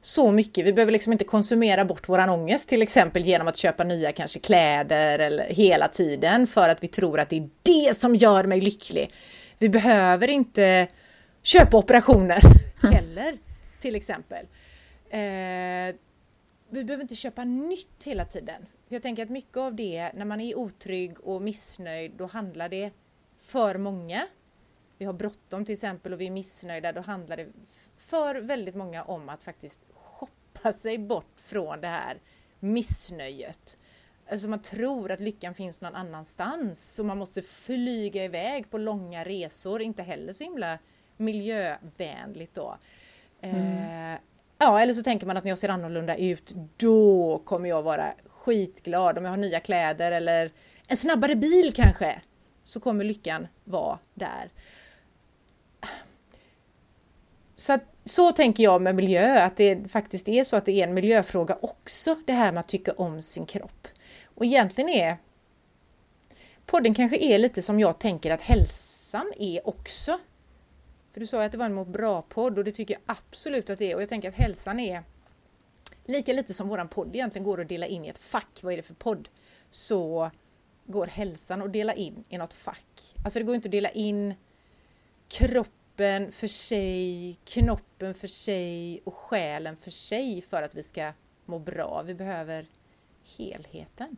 så 0.00 0.30
mycket. 0.32 0.66
Vi 0.66 0.72
behöver 0.72 0.92
liksom 0.92 1.12
inte 1.12 1.24
konsumera 1.24 1.84
bort 1.84 2.08
våran 2.08 2.30
ångest 2.30 2.68
till 2.68 2.82
exempel 2.82 3.24
genom 3.24 3.48
att 3.48 3.56
köpa 3.56 3.84
nya 3.84 4.12
kanske 4.12 4.38
kläder 4.38 5.18
eller 5.18 5.44
hela 5.44 5.88
tiden 5.88 6.46
för 6.46 6.68
att 6.68 6.82
vi 6.82 6.88
tror 6.88 7.20
att 7.20 7.28
det 7.28 7.36
är 7.36 7.48
det 7.62 7.98
som 7.98 8.14
gör 8.14 8.44
mig 8.44 8.60
lycklig. 8.60 9.10
Vi 9.58 9.68
behöver 9.68 10.30
inte 10.30 10.88
köpa 11.42 11.76
operationer 11.76 12.40
heller 12.92 13.38
till 13.80 13.96
exempel. 13.96 14.46
Eh, 15.10 15.96
vi 16.70 16.84
behöver 16.84 17.02
inte 17.02 17.14
köpa 17.14 17.44
nytt 17.44 18.04
hela 18.04 18.24
tiden. 18.24 18.66
Jag 18.88 19.02
tänker 19.02 19.22
att 19.22 19.30
mycket 19.30 19.56
av 19.56 19.74
det, 19.74 20.12
när 20.14 20.24
man 20.24 20.40
är 20.40 20.58
otrygg 20.58 21.20
och 21.20 21.42
missnöjd, 21.42 22.12
då 22.16 22.26
handlar 22.26 22.68
det 22.68 22.90
för 23.38 23.78
många. 23.78 24.26
Vi 24.98 25.04
har 25.04 25.12
bråttom 25.12 25.64
till 25.64 25.72
exempel 25.72 26.12
och 26.12 26.20
vi 26.20 26.26
är 26.26 26.30
missnöjda, 26.30 26.92
då 26.92 27.00
handlar 27.00 27.36
det 27.36 27.46
för 28.10 28.34
väldigt 28.34 28.74
många 28.74 29.02
om 29.02 29.28
att 29.28 29.42
faktiskt 29.42 29.78
shoppa 29.94 30.72
sig 30.72 30.98
bort 30.98 31.34
från 31.36 31.80
det 31.80 31.88
här 31.88 32.18
missnöjet. 32.60 33.78
Alltså 34.30 34.48
man 34.48 34.62
tror 34.62 35.10
att 35.10 35.20
lyckan 35.20 35.54
finns 35.54 35.80
någon 35.80 35.94
annanstans 35.94 36.94
så 36.94 37.04
man 37.04 37.18
måste 37.18 37.42
flyga 37.42 38.24
iväg 38.24 38.70
på 38.70 38.78
långa 38.78 39.24
resor, 39.24 39.82
inte 39.82 40.02
heller 40.02 40.32
så 40.32 40.44
himla 40.44 40.78
miljövänligt 41.16 42.54
då. 42.54 42.76
Mm. 43.40 44.12
Eh, 44.12 44.18
ja, 44.58 44.80
eller 44.80 44.94
så 44.94 45.02
tänker 45.02 45.26
man 45.26 45.36
att 45.36 45.44
när 45.44 45.50
jag 45.50 45.58
ser 45.58 45.68
annorlunda 45.68 46.16
ut, 46.16 46.54
då 46.76 47.38
kommer 47.44 47.68
jag 47.68 47.82
vara 47.82 48.14
skitglad 48.26 49.18
om 49.18 49.24
jag 49.24 49.32
har 49.32 49.36
nya 49.36 49.60
kläder 49.60 50.12
eller 50.12 50.50
en 50.86 50.96
snabbare 50.96 51.36
bil 51.36 51.72
kanske. 51.74 52.20
Så 52.64 52.80
kommer 52.80 53.04
lyckan 53.04 53.46
vara 53.64 53.98
där. 54.14 54.50
Så, 57.60 57.72
att, 57.72 57.84
så 58.04 58.32
tänker 58.32 58.64
jag 58.64 58.82
med 58.82 58.94
miljö, 58.94 59.42
att 59.42 59.56
det 59.56 59.90
faktiskt 59.90 60.28
är 60.28 60.44
så 60.44 60.56
att 60.56 60.64
det 60.64 60.72
är 60.72 60.88
en 60.88 60.94
miljöfråga 60.94 61.58
också, 61.62 62.16
det 62.26 62.32
här 62.32 62.52
med 62.52 62.60
att 62.60 62.68
tycka 62.68 62.92
om 62.92 63.22
sin 63.22 63.46
kropp. 63.46 63.88
Och 64.24 64.44
egentligen 64.44 64.90
är 64.90 65.16
podden 66.66 66.94
kanske 66.94 67.16
är 67.16 67.38
lite 67.38 67.62
som 67.62 67.80
jag 67.80 67.98
tänker 67.98 68.30
att 68.30 68.42
hälsan 68.42 69.32
är 69.38 69.68
också. 69.68 70.18
För 71.12 71.20
du 71.20 71.26
sa 71.26 71.44
att 71.44 71.52
det 71.52 71.58
var 71.58 71.66
en 71.66 71.74
må 71.74 71.84
bra-podd 71.84 72.58
och 72.58 72.64
det 72.64 72.72
tycker 72.72 72.94
jag 72.94 73.02
absolut 73.06 73.70
att 73.70 73.78
det 73.78 73.90
är. 73.90 73.96
Och 73.96 74.02
jag 74.02 74.08
tänker 74.08 74.28
att 74.28 74.34
hälsan 74.34 74.80
är 74.80 75.02
lika 76.04 76.32
lite 76.32 76.54
som 76.54 76.68
våran 76.68 76.88
podd 76.88 77.16
egentligen 77.16 77.44
går 77.44 77.60
att 77.60 77.68
dela 77.68 77.86
in 77.86 78.04
i 78.04 78.08
ett 78.08 78.18
fack. 78.18 78.60
Vad 78.62 78.72
är 78.72 78.76
det 78.76 78.82
för 78.82 78.94
podd? 78.94 79.28
Så 79.70 80.30
går 80.86 81.06
hälsan 81.06 81.62
att 81.62 81.72
dela 81.72 81.94
in 81.94 82.24
i 82.28 82.38
något 82.38 82.54
fack. 82.54 83.14
Alltså 83.24 83.38
det 83.38 83.44
går 83.44 83.54
inte 83.54 83.68
att 83.68 83.72
dela 83.72 83.90
in 83.90 84.34
kroppen 86.00 86.32
för 86.32 86.46
sig, 86.46 87.38
knoppen 87.44 88.14
för 88.14 88.28
sig 88.28 89.00
och 89.04 89.14
själen 89.14 89.76
för 89.76 89.90
sig 89.90 90.42
för 90.42 90.62
att 90.62 90.74
vi 90.74 90.82
ska 90.82 91.12
må 91.44 91.58
bra. 91.58 92.02
Vi 92.06 92.14
behöver 92.14 92.66
helheten. 93.36 94.16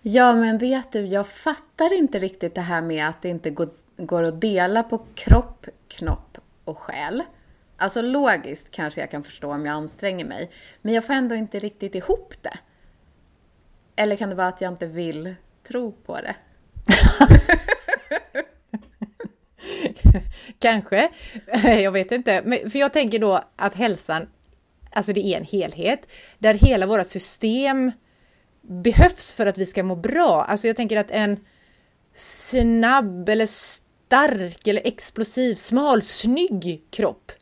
Ja, 0.00 0.32
men 0.34 0.58
vet 0.58 0.92
du, 0.92 1.06
jag 1.06 1.26
fattar 1.26 1.92
inte 1.98 2.18
riktigt 2.18 2.54
det 2.54 2.60
här 2.60 2.82
med 2.82 3.08
att 3.08 3.22
det 3.22 3.28
inte 3.28 3.50
går 3.50 3.70
går 3.96 4.22
att 4.22 4.40
dela 4.40 4.82
på 4.82 5.06
kropp, 5.14 5.66
knopp 5.88 6.38
och 6.64 6.78
själ. 6.78 7.22
Alltså 7.76 8.02
logiskt 8.02 8.70
kanske 8.70 9.00
jag 9.00 9.10
kan 9.10 9.24
förstå 9.24 9.52
om 9.52 9.66
jag 9.66 9.72
anstränger 9.72 10.24
mig, 10.24 10.50
men 10.82 10.94
jag 10.94 11.06
får 11.06 11.14
ändå 11.14 11.34
inte 11.34 11.58
riktigt 11.58 11.94
ihop 11.94 12.34
det. 12.42 12.58
Eller 13.96 14.16
kan 14.16 14.28
det 14.28 14.34
vara 14.34 14.48
att 14.48 14.60
jag 14.60 14.72
inte 14.72 14.86
vill 14.86 15.34
tro 15.62 15.92
på 15.92 16.20
det? 16.20 16.36
Kanske, 20.58 21.08
jag 21.62 21.92
vet 21.92 22.12
inte. 22.12 22.42
För 22.70 22.78
jag 22.78 22.92
tänker 22.92 23.18
då 23.18 23.40
att 23.56 23.74
hälsan, 23.74 24.26
alltså 24.90 25.12
det 25.12 25.26
är 25.26 25.36
en 25.36 25.44
helhet, 25.44 26.08
där 26.38 26.54
hela 26.54 26.86
vårt 26.86 27.06
system 27.06 27.92
behövs 28.62 29.34
för 29.34 29.46
att 29.46 29.58
vi 29.58 29.66
ska 29.66 29.82
må 29.82 29.96
bra. 29.96 30.42
Alltså 30.42 30.66
jag 30.66 30.76
tänker 30.76 30.96
att 30.96 31.10
en 31.10 31.40
snabb 32.14 33.28
eller 33.28 33.46
stark 33.46 34.66
eller 34.66 34.86
explosiv, 34.86 35.54
smal, 35.54 36.02
snygg 36.02 36.82
kropp. 36.90 37.32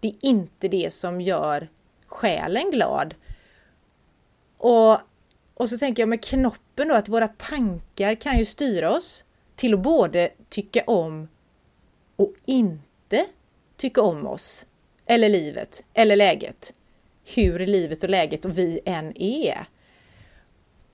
Det 0.00 0.08
är 0.08 0.16
inte 0.20 0.68
det 0.68 0.92
som 0.92 1.20
gör 1.20 1.68
själen 2.06 2.70
glad. 2.70 3.14
Och, 4.58 4.98
och 5.54 5.68
så 5.68 5.78
tänker 5.78 6.02
jag 6.02 6.08
med 6.08 6.24
knoppen 6.24 6.88
då 6.88 6.94
att 6.94 7.08
våra 7.08 7.28
tankar 7.28 8.14
kan 8.14 8.38
ju 8.38 8.44
styra 8.44 8.96
oss 8.96 9.24
till 9.56 9.74
att 9.74 9.80
både 9.80 10.30
tycka 10.48 10.82
om 10.86 11.28
och 12.16 12.32
inte 12.44 13.26
tycka 13.76 14.02
om 14.02 14.26
oss, 14.26 14.66
eller 15.06 15.28
livet, 15.28 15.82
eller 15.94 16.16
läget. 16.16 16.72
Hur 17.34 17.66
livet 17.66 18.02
och 18.02 18.10
läget 18.10 18.44
och 18.44 18.58
vi 18.58 18.80
än 18.84 19.22
är. 19.22 19.68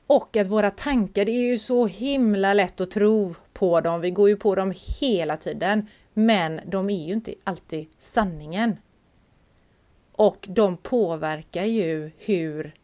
Och 0.07 0.37
att 0.37 0.47
våra 0.47 0.71
tankar, 0.71 1.25
det 1.25 1.33
är 1.33 1.51
ju 1.51 1.59
så 1.59 1.87
himla 1.87 2.55
lätt 2.55 2.81
att 2.81 2.91
tro 2.91 3.35
på 3.53 3.81
dem, 3.81 4.01
vi 4.01 4.11
går 4.11 4.29
ju 4.29 4.37
på 4.37 4.55
dem 4.55 4.75
hela 5.01 5.37
tiden. 5.37 5.87
Men 6.15 6.61
de 6.67 6.91
är 6.91 7.07
ju 7.07 7.13
inte 7.13 7.35
alltid 7.45 7.87
sanningen. 7.99 8.77
Och 10.13 10.47
de 10.49 10.77
påverkar 10.77 11.65
ju 11.65 12.11
hur 12.19 12.75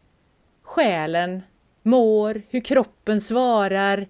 själen 0.62 1.42
mår, 1.83 2.42
hur 2.49 2.61
kroppen 2.61 3.21
svarar. 3.21 4.07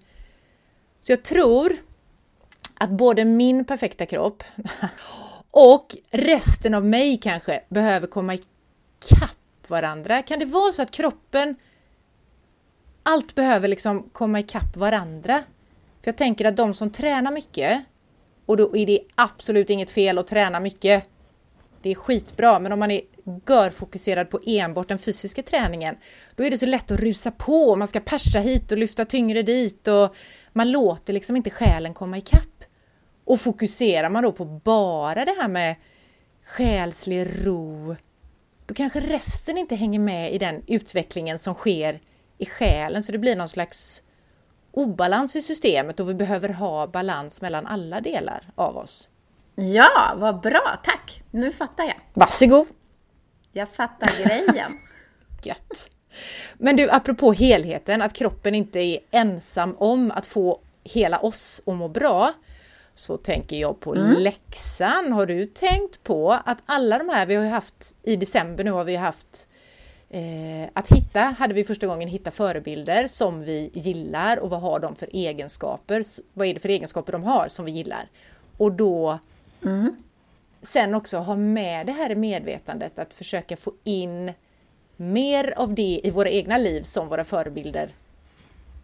Så 1.01 1.11
jag 1.11 1.23
tror 1.23 1.77
att 2.79 2.89
både 2.89 3.25
min 3.25 3.65
perfekta 3.65 4.05
kropp 4.05 4.43
och 5.51 5.95
resten 6.11 6.73
av 6.73 6.85
mig 6.85 7.17
kanske 7.17 7.63
behöver 7.69 8.07
komma 8.07 8.33
ikapp 8.33 9.67
varandra. 9.67 10.21
Kan 10.21 10.39
det 10.39 10.45
vara 10.45 10.71
så 10.71 10.81
att 10.81 10.91
kroppen 10.91 11.55
allt 13.03 13.35
behöver 13.35 13.67
liksom 13.67 14.09
komma 14.11 14.39
ikapp 14.39 14.77
varandra. 14.77 15.43
För 16.01 16.07
jag 16.07 16.17
tänker 16.17 16.45
att 16.45 16.57
de 16.57 16.73
som 16.73 16.89
tränar 16.91 17.31
mycket, 17.31 17.83
och 18.45 18.57
då 18.57 18.77
är 18.77 18.85
det 18.85 18.99
absolut 19.15 19.69
inget 19.69 19.89
fel 19.89 20.17
att 20.17 20.27
träna 20.27 20.59
mycket. 20.59 21.03
Det 21.81 21.89
är 21.89 21.95
skitbra, 21.95 22.59
men 22.59 22.71
om 22.71 22.79
man 22.79 22.91
är 22.91 23.01
görfokuserad 23.47 24.29
på 24.29 24.39
enbart 24.45 24.87
den 24.87 24.99
fysiska 24.99 25.43
träningen, 25.43 25.97
då 26.35 26.43
är 26.43 26.51
det 26.51 26.57
så 26.57 26.65
lätt 26.65 26.91
att 26.91 26.99
rusa 26.99 27.31
på. 27.31 27.75
Man 27.75 27.87
ska 27.87 27.99
persa 27.99 28.39
hit 28.39 28.71
och 28.71 28.77
lyfta 28.77 29.05
tyngre 29.05 29.41
dit 29.41 29.87
och 29.87 30.15
man 30.53 30.71
låter 30.71 31.13
liksom 31.13 31.35
inte 31.35 31.49
själen 31.49 31.93
komma 31.93 32.17
ikapp. 32.17 32.58
Och 33.29 33.41
fokuserar 33.41 34.09
man 34.09 34.23
då 34.23 34.31
på 34.31 34.45
bara 34.45 35.25
det 35.25 35.35
här 35.41 35.47
med 35.47 35.75
själslig 36.43 37.27
ro, 37.45 37.95
då 38.65 38.73
kanske 38.73 38.99
resten 38.99 39.57
inte 39.57 39.75
hänger 39.75 39.99
med 39.99 40.33
i 40.33 40.37
den 40.37 40.63
utvecklingen 40.67 41.39
som 41.39 41.53
sker 41.53 41.99
i 42.37 42.45
själen, 42.45 43.03
så 43.03 43.11
det 43.11 43.17
blir 43.17 43.35
någon 43.35 43.47
slags 43.47 44.01
obalans 44.71 45.35
i 45.35 45.41
systemet 45.41 45.99
och 45.99 46.09
vi 46.09 46.13
behöver 46.13 46.49
ha 46.49 46.87
balans 46.87 47.41
mellan 47.41 47.67
alla 47.67 48.01
delar 48.01 48.43
av 48.55 48.77
oss. 48.77 49.09
Ja, 49.55 50.13
vad 50.15 50.41
bra, 50.41 50.79
tack! 50.83 51.23
Nu 51.31 51.51
fattar 51.51 51.83
jag. 51.83 51.97
Varsågod! 52.13 52.67
Jag 53.51 53.69
fattar 53.69 54.23
grejen. 54.23 54.79
Gött! 55.43 55.89
Men 56.57 56.75
du, 56.75 56.89
apropå 56.89 57.33
helheten, 57.33 58.01
att 58.01 58.13
kroppen 58.13 58.55
inte 58.55 58.79
är 58.79 58.99
ensam 59.11 59.75
om 59.79 60.11
att 60.11 60.25
få 60.25 60.59
hela 60.83 61.19
oss 61.19 61.61
att 61.65 61.75
må 61.75 61.87
bra, 61.87 62.33
så 62.99 63.17
tänker 63.17 63.55
jag 63.55 63.79
på 63.79 63.95
mm. 63.95 64.17
läxan. 64.17 65.11
Har 65.11 65.25
du 65.25 65.45
tänkt 65.45 66.03
på 66.03 66.31
att 66.45 66.57
alla 66.65 66.97
de 66.97 67.09
här 67.09 67.25
vi 67.25 67.35
har 67.35 67.45
haft 67.45 67.95
i 68.03 68.15
december 68.15 68.63
nu 68.63 68.71
har 68.71 68.83
vi 68.83 68.95
haft 68.95 69.47
eh, 70.09 70.69
att 70.73 70.91
hitta, 70.91 71.19
hade 71.19 71.53
vi 71.53 71.63
första 71.63 71.87
gången 71.87 72.09
hitta 72.09 72.31
förebilder 72.31 73.07
som 73.07 73.43
vi 73.43 73.69
gillar 73.73 74.37
och 74.37 74.49
vad 74.49 74.61
har 74.61 74.79
de 74.79 74.95
för 74.95 75.09
egenskaper? 75.11 76.03
Vad 76.33 76.47
är 76.47 76.53
det 76.53 76.59
för 76.59 76.69
egenskaper 76.69 77.11
de 77.11 77.23
har 77.23 77.47
som 77.47 77.65
vi 77.65 77.71
gillar? 77.71 78.09
Och 78.57 78.71
då 78.71 79.19
mm. 79.63 79.95
sen 80.61 80.95
också 80.95 81.17
ha 81.17 81.35
med 81.35 81.85
det 81.85 81.91
här 81.91 82.09
i 82.09 82.15
medvetandet 82.15 82.99
att 82.99 83.13
försöka 83.13 83.57
få 83.57 83.73
in 83.83 84.33
mer 84.95 85.53
av 85.57 85.73
det 85.73 86.01
i 86.03 86.09
våra 86.09 86.29
egna 86.29 86.57
liv 86.57 86.81
som 86.81 87.07
våra 87.07 87.23
förebilder 87.23 87.89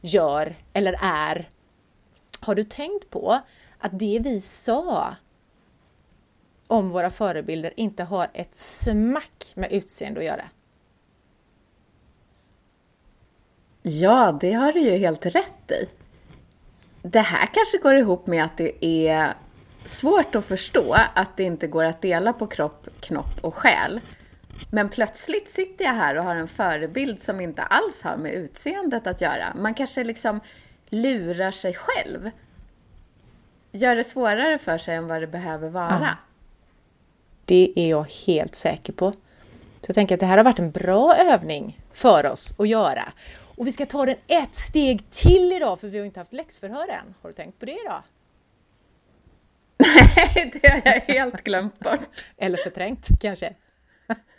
gör 0.02 0.56
eller 0.74 0.96
är. 1.02 1.50
Har 2.40 2.56
du 2.56 2.64
tänkt 2.64 3.10
på 3.10 3.40
att 3.86 4.00
det 4.00 4.20
vi 4.24 4.42
sa 4.42 5.16
om 6.68 6.90
våra 6.90 7.10
förebilder 7.10 7.74
inte 7.78 8.04
har 8.04 8.28
ett 8.34 8.56
smack 8.56 9.52
med 9.56 9.72
utseende 9.72 10.20
att 10.20 10.26
göra? 10.26 10.46
Ja, 13.82 14.38
det 14.42 14.52
har 14.52 14.72
du 14.72 14.80
ju 14.80 14.98
helt 14.98 15.26
rätt 15.26 15.72
i. 15.72 15.90
Det 17.02 17.20
här 17.20 17.50
kanske 17.54 17.78
går 17.78 17.96
ihop 17.96 18.28
med 18.28 18.46
att 18.46 18.58
det 18.58 18.86
är 18.86 19.34
svårt 19.86 20.36
att 20.36 20.46
förstå 20.46 20.96
att 21.14 21.38
det 21.38 21.44
inte 21.44 21.68
går 21.68 21.84
att 21.84 22.02
dela 22.02 22.34
på 22.34 22.48
kropp, 22.48 22.88
knopp 23.00 23.40
och 23.42 23.56
själ. 23.56 24.02
Men 24.72 24.90
plötsligt 24.90 25.50
sitter 25.50 25.86
jag 25.86 25.94
här 25.94 26.16
och 26.16 26.24
har 26.24 26.36
en 26.36 26.48
förebild 26.48 27.22
som 27.22 27.42
inte 27.42 27.62
alls 27.62 28.02
har 28.02 28.18
med 28.18 28.34
utseendet 28.34 29.08
att 29.08 29.22
göra. 29.22 29.54
Man 29.56 29.74
kanske 29.74 30.04
liksom 30.04 30.40
lurar 30.90 31.52
sig 31.52 31.74
själv. 31.74 32.32
Gör 33.76 33.96
det 33.96 34.04
svårare 34.04 34.58
för 34.58 34.78
sig 34.78 34.96
än 34.96 35.08
vad 35.08 35.22
det 35.22 35.28
behöver 35.28 35.70
vara. 35.70 36.00
Ja. 36.02 36.16
Det 37.46 37.74
är 37.76 37.90
jag 37.90 38.12
helt 38.26 38.56
säker 38.56 38.94
på. 38.94 39.12
Så 39.12 39.90
jag 39.90 39.96
tänker 39.96 40.16
att 40.16 40.20
det 40.20 40.26
här 40.26 40.38
har 40.38 40.44
varit 40.44 40.60
en 40.60 40.72
bra 40.72 41.16
övning 41.16 41.82
för 41.94 42.32
oss 42.32 42.60
att 42.60 42.68
göra. 42.68 43.04
Och 43.56 43.68
vi 43.68 43.72
ska 43.72 43.86
ta 43.86 44.06
den 44.06 44.16
ett 44.28 44.56
steg 44.56 45.10
till 45.12 45.52
idag 45.52 45.80
för 45.80 45.88
vi 45.88 45.98
har 45.98 46.06
inte 46.06 46.20
haft 46.20 46.34
läxförhör 46.34 46.88
än. 46.88 47.14
Har 47.22 47.30
du 47.30 47.34
tänkt 47.34 47.60
på 47.60 47.66
det 47.66 47.80
idag? 47.82 48.02
Nej, 49.78 50.52
det 50.62 50.70
har 50.70 50.82
jag 50.86 51.02
helt 51.02 51.44
glömt 51.44 51.80
bort. 51.80 52.26
Eller 52.38 52.58
förträngt 52.58 53.08
kanske. 53.22 53.54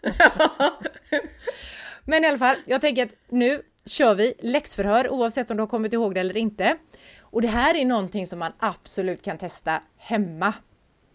Men 2.07 2.25
i 2.25 2.27
alla 2.27 2.39
fall, 2.39 2.57
jag 2.67 2.81
tänker 2.81 3.05
att 3.07 3.15
nu 3.29 3.63
kör 3.85 4.15
vi 4.15 4.35
läxförhör 4.39 5.09
oavsett 5.09 5.51
om 5.51 5.57
du 5.57 5.63
har 5.63 5.69
kommit 5.69 5.93
ihåg 5.93 6.15
det 6.15 6.21
eller 6.21 6.37
inte. 6.37 6.77
Och 7.21 7.43
det 7.43 7.49
här 7.49 7.75
är 7.75 7.85
någonting 7.85 8.27
som 8.27 8.39
man 8.39 8.53
absolut 8.59 9.23
kan 9.23 9.39
testa 9.39 9.83
hemma. 9.97 10.55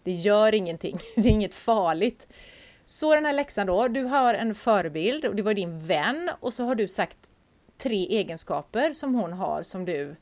Det 0.04 0.12
gör 0.12 0.56
ingenting, 0.56 0.99
det 1.15 1.21
är 1.21 1.32
inget 1.32 1.54
farligt. 1.54 2.27
Så 2.86 3.15
den 3.15 3.25
här 3.25 3.34
läxan 3.34 3.67
då, 3.67 3.88
du 3.88 4.04
har 4.04 4.34
en 4.34 4.56
förebild 4.56 5.25
och 5.25 5.36
det 5.36 5.43
var 5.43 5.54
din 5.54 5.80
vän 5.80 6.30
och 6.39 6.54
så 6.54 6.63
har 6.63 6.75
du 6.75 6.88
sagt 6.88 7.17
tre 7.77 8.08
egenskaper 8.10 8.93
som 8.93 9.15
hon 9.15 9.34
har 9.34 9.63
som 9.63 9.86
du 9.86 10.15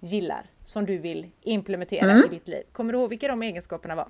gillar, 0.00 0.50
som 0.64 0.86
du 0.86 0.98
vill 0.98 1.30
implementera 1.42 2.10
mm. 2.10 2.24
i 2.26 2.28
ditt 2.28 2.48
liv. 2.48 2.62
Kommer 2.72 2.92
du 2.92 2.98
ihåg 2.98 3.10
vilka 3.10 3.28
de 3.28 3.42
egenskaperna 3.42 3.94
var? 3.96 4.08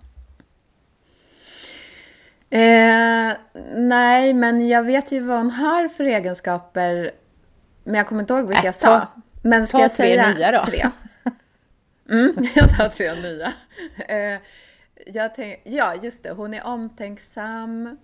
Eh, 2.54 3.36
nej, 3.76 4.34
men 4.34 4.68
jag 4.68 4.82
vet 4.82 5.12
ju 5.12 5.20
vad 5.20 5.36
hon 5.36 5.50
har 5.50 5.88
för 5.88 6.04
egenskaper. 6.04 7.10
Men 7.84 7.94
jag 7.94 8.06
kommer 8.06 8.20
inte 8.20 8.34
ihåg 8.34 8.48
vilka 8.48 8.62
äh, 8.62 8.66
jag 8.66 8.74
sa. 8.74 9.00
Ta, 9.00 9.22
men 9.42 9.66
ska 9.66 9.78
ta 9.78 9.82
jag 9.82 9.94
tre 9.94 10.06
säga 10.06 10.34
nya 10.34 10.52
då. 10.52 10.64
Tre? 10.64 10.90
Mm, 12.10 12.46
jag 12.54 12.76
tar 12.76 12.88
tre 12.88 13.14
nya. 13.14 13.52
Eh, 14.08 14.40
jag 15.06 15.34
tänk, 15.34 15.60
ja, 15.64 15.94
just 15.94 16.22
det. 16.22 16.30
Hon 16.30 16.54
är 16.54 16.64
omtänksam. 16.64 17.98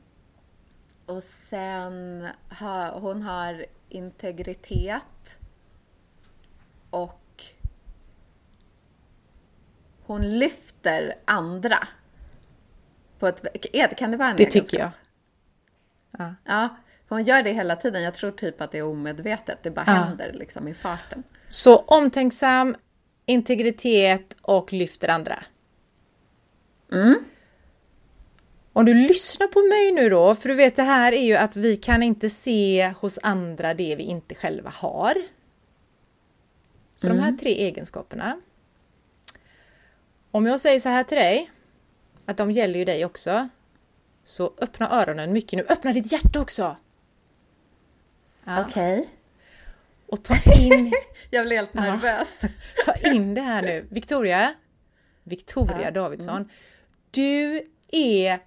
Och 1.07 1.23
sen 1.23 2.29
har 2.49 3.01
hon 3.01 3.23
har 3.23 3.67
integritet. 3.89 5.39
Och 6.91 7.45
hon 10.07 10.39
lyfter 10.39 11.15
andra. 11.25 11.89
På 13.21 13.27
ett, 13.27 13.97
kan 13.99 14.11
det 14.11 14.17
vara 14.17 14.29
en 14.29 14.37
Det 14.37 14.51
tycker 14.51 14.79
jag. 14.79 14.91
Ja. 16.19 16.35
ja. 16.45 16.77
Hon 17.09 17.25
gör 17.25 17.43
det 17.43 17.53
hela 17.53 17.77
tiden. 17.77 18.03
Jag 18.03 18.15
tror 18.15 18.31
typ 18.31 18.61
att 18.61 18.73
det 18.73 18.79
är 18.79 18.83
omedvetet. 18.83 19.59
Det 19.63 19.71
bara 19.71 19.85
ja. 19.87 19.93
händer 19.93 20.33
liksom 20.33 20.69
i 20.69 20.75
farten. 20.75 21.23
Så 21.49 21.77
omtänksam, 21.77 22.77
integritet 23.27 24.37
och 24.43 24.73
lyfter 24.73 25.09
andra. 25.09 25.39
Mm. 26.93 27.25
Om 28.73 28.85
du 28.85 28.95
lyssnar 28.95 29.47
på 29.47 29.61
mig 29.61 29.93
nu 29.93 30.09
då, 30.09 30.35
för 30.35 30.49
du 30.49 30.55
vet 30.55 30.77
det 30.77 30.83
här 30.83 31.13
är 31.13 31.25
ju 31.25 31.37
att 31.37 31.57
vi 31.57 31.77
kan 31.77 32.03
inte 32.03 32.31
se 32.31 32.95
hos 33.01 33.19
andra 33.23 33.75
det 33.75 33.97
vi 33.97 34.03
inte 34.03 34.35
själva 34.35 34.71
har. 34.71 35.15
Så 36.95 37.07
mm. 37.07 37.17
de 37.17 37.23
här 37.23 37.29
mm. 37.29 37.39
tre 37.39 37.51
egenskaperna. 37.51 38.41
Om 40.31 40.47
jag 40.47 40.61
säger 40.61 40.81
så 40.81 40.89
här 40.89 41.05
till 41.05 41.19
dig, 41.19 41.51
att 42.31 42.37
de 42.37 42.51
gäller 42.51 42.79
ju 42.79 42.85
dig 42.85 43.05
också. 43.05 43.49
Så 44.25 44.53
öppna 44.59 44.91
öronen 44.91 45.33
mycket 45.33 45.57
nu. 45.57 45.67
Öppna 45.69 45.93
ditt 45.93 46.13
hjärta 46.13 46.41
också! 46.41 46.77
Ja. 48.45 48.65
Okej. 48.67 49.01
Okay. 49.01 49.11
Och 50.07 50.25
ta 50.25 50.53
in... 50.53 50.93
jag 51.31 51.47
blir 51.47 51.57
helt 51.57 51.75
nervös. 51.75 52.41
ta 52.85 52.95
in 52.95 53.35
det 53.35 53.41
här 53.41 53.63
nu. 53.63 53.87
Victoria, 53.91 54.55
Victoria 55.23 55.83
ja. 55.83 55.91
Davidsson. 55.91 56.37
Mm. 56.37 56.49
Du 57.11 57.65
är 57.89 58.41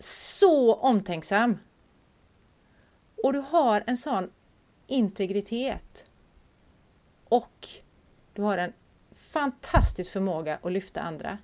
så 0.00 0.74
omtänksam. 0.74 1.58
Och 3.22 3.32
du 3.32 3.38
har 3.38 3.84
en 3.86 3.96
sån 3.96 4.30
integritet. 4.86 6.04
Och 7.24 7.68
du 8.32 8.42
har 8.42 8.58
en 8.58 8.72
fantastisk 9.12 10.12
förmåga 10.12 10.58
att 10.62 10.72
lyfta 10.72 11.00
andra. 11.00 11.38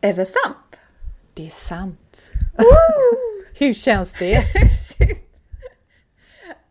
Är 0.00 0.14
det 0.14 0.26
sant? 0.26 0.80
Det 1.34 1.46
är 1.46 1.50
sant. 1.50 2.22
Hur 3.58 3.74
känns 3.74 4.12
det? 4.12 4.42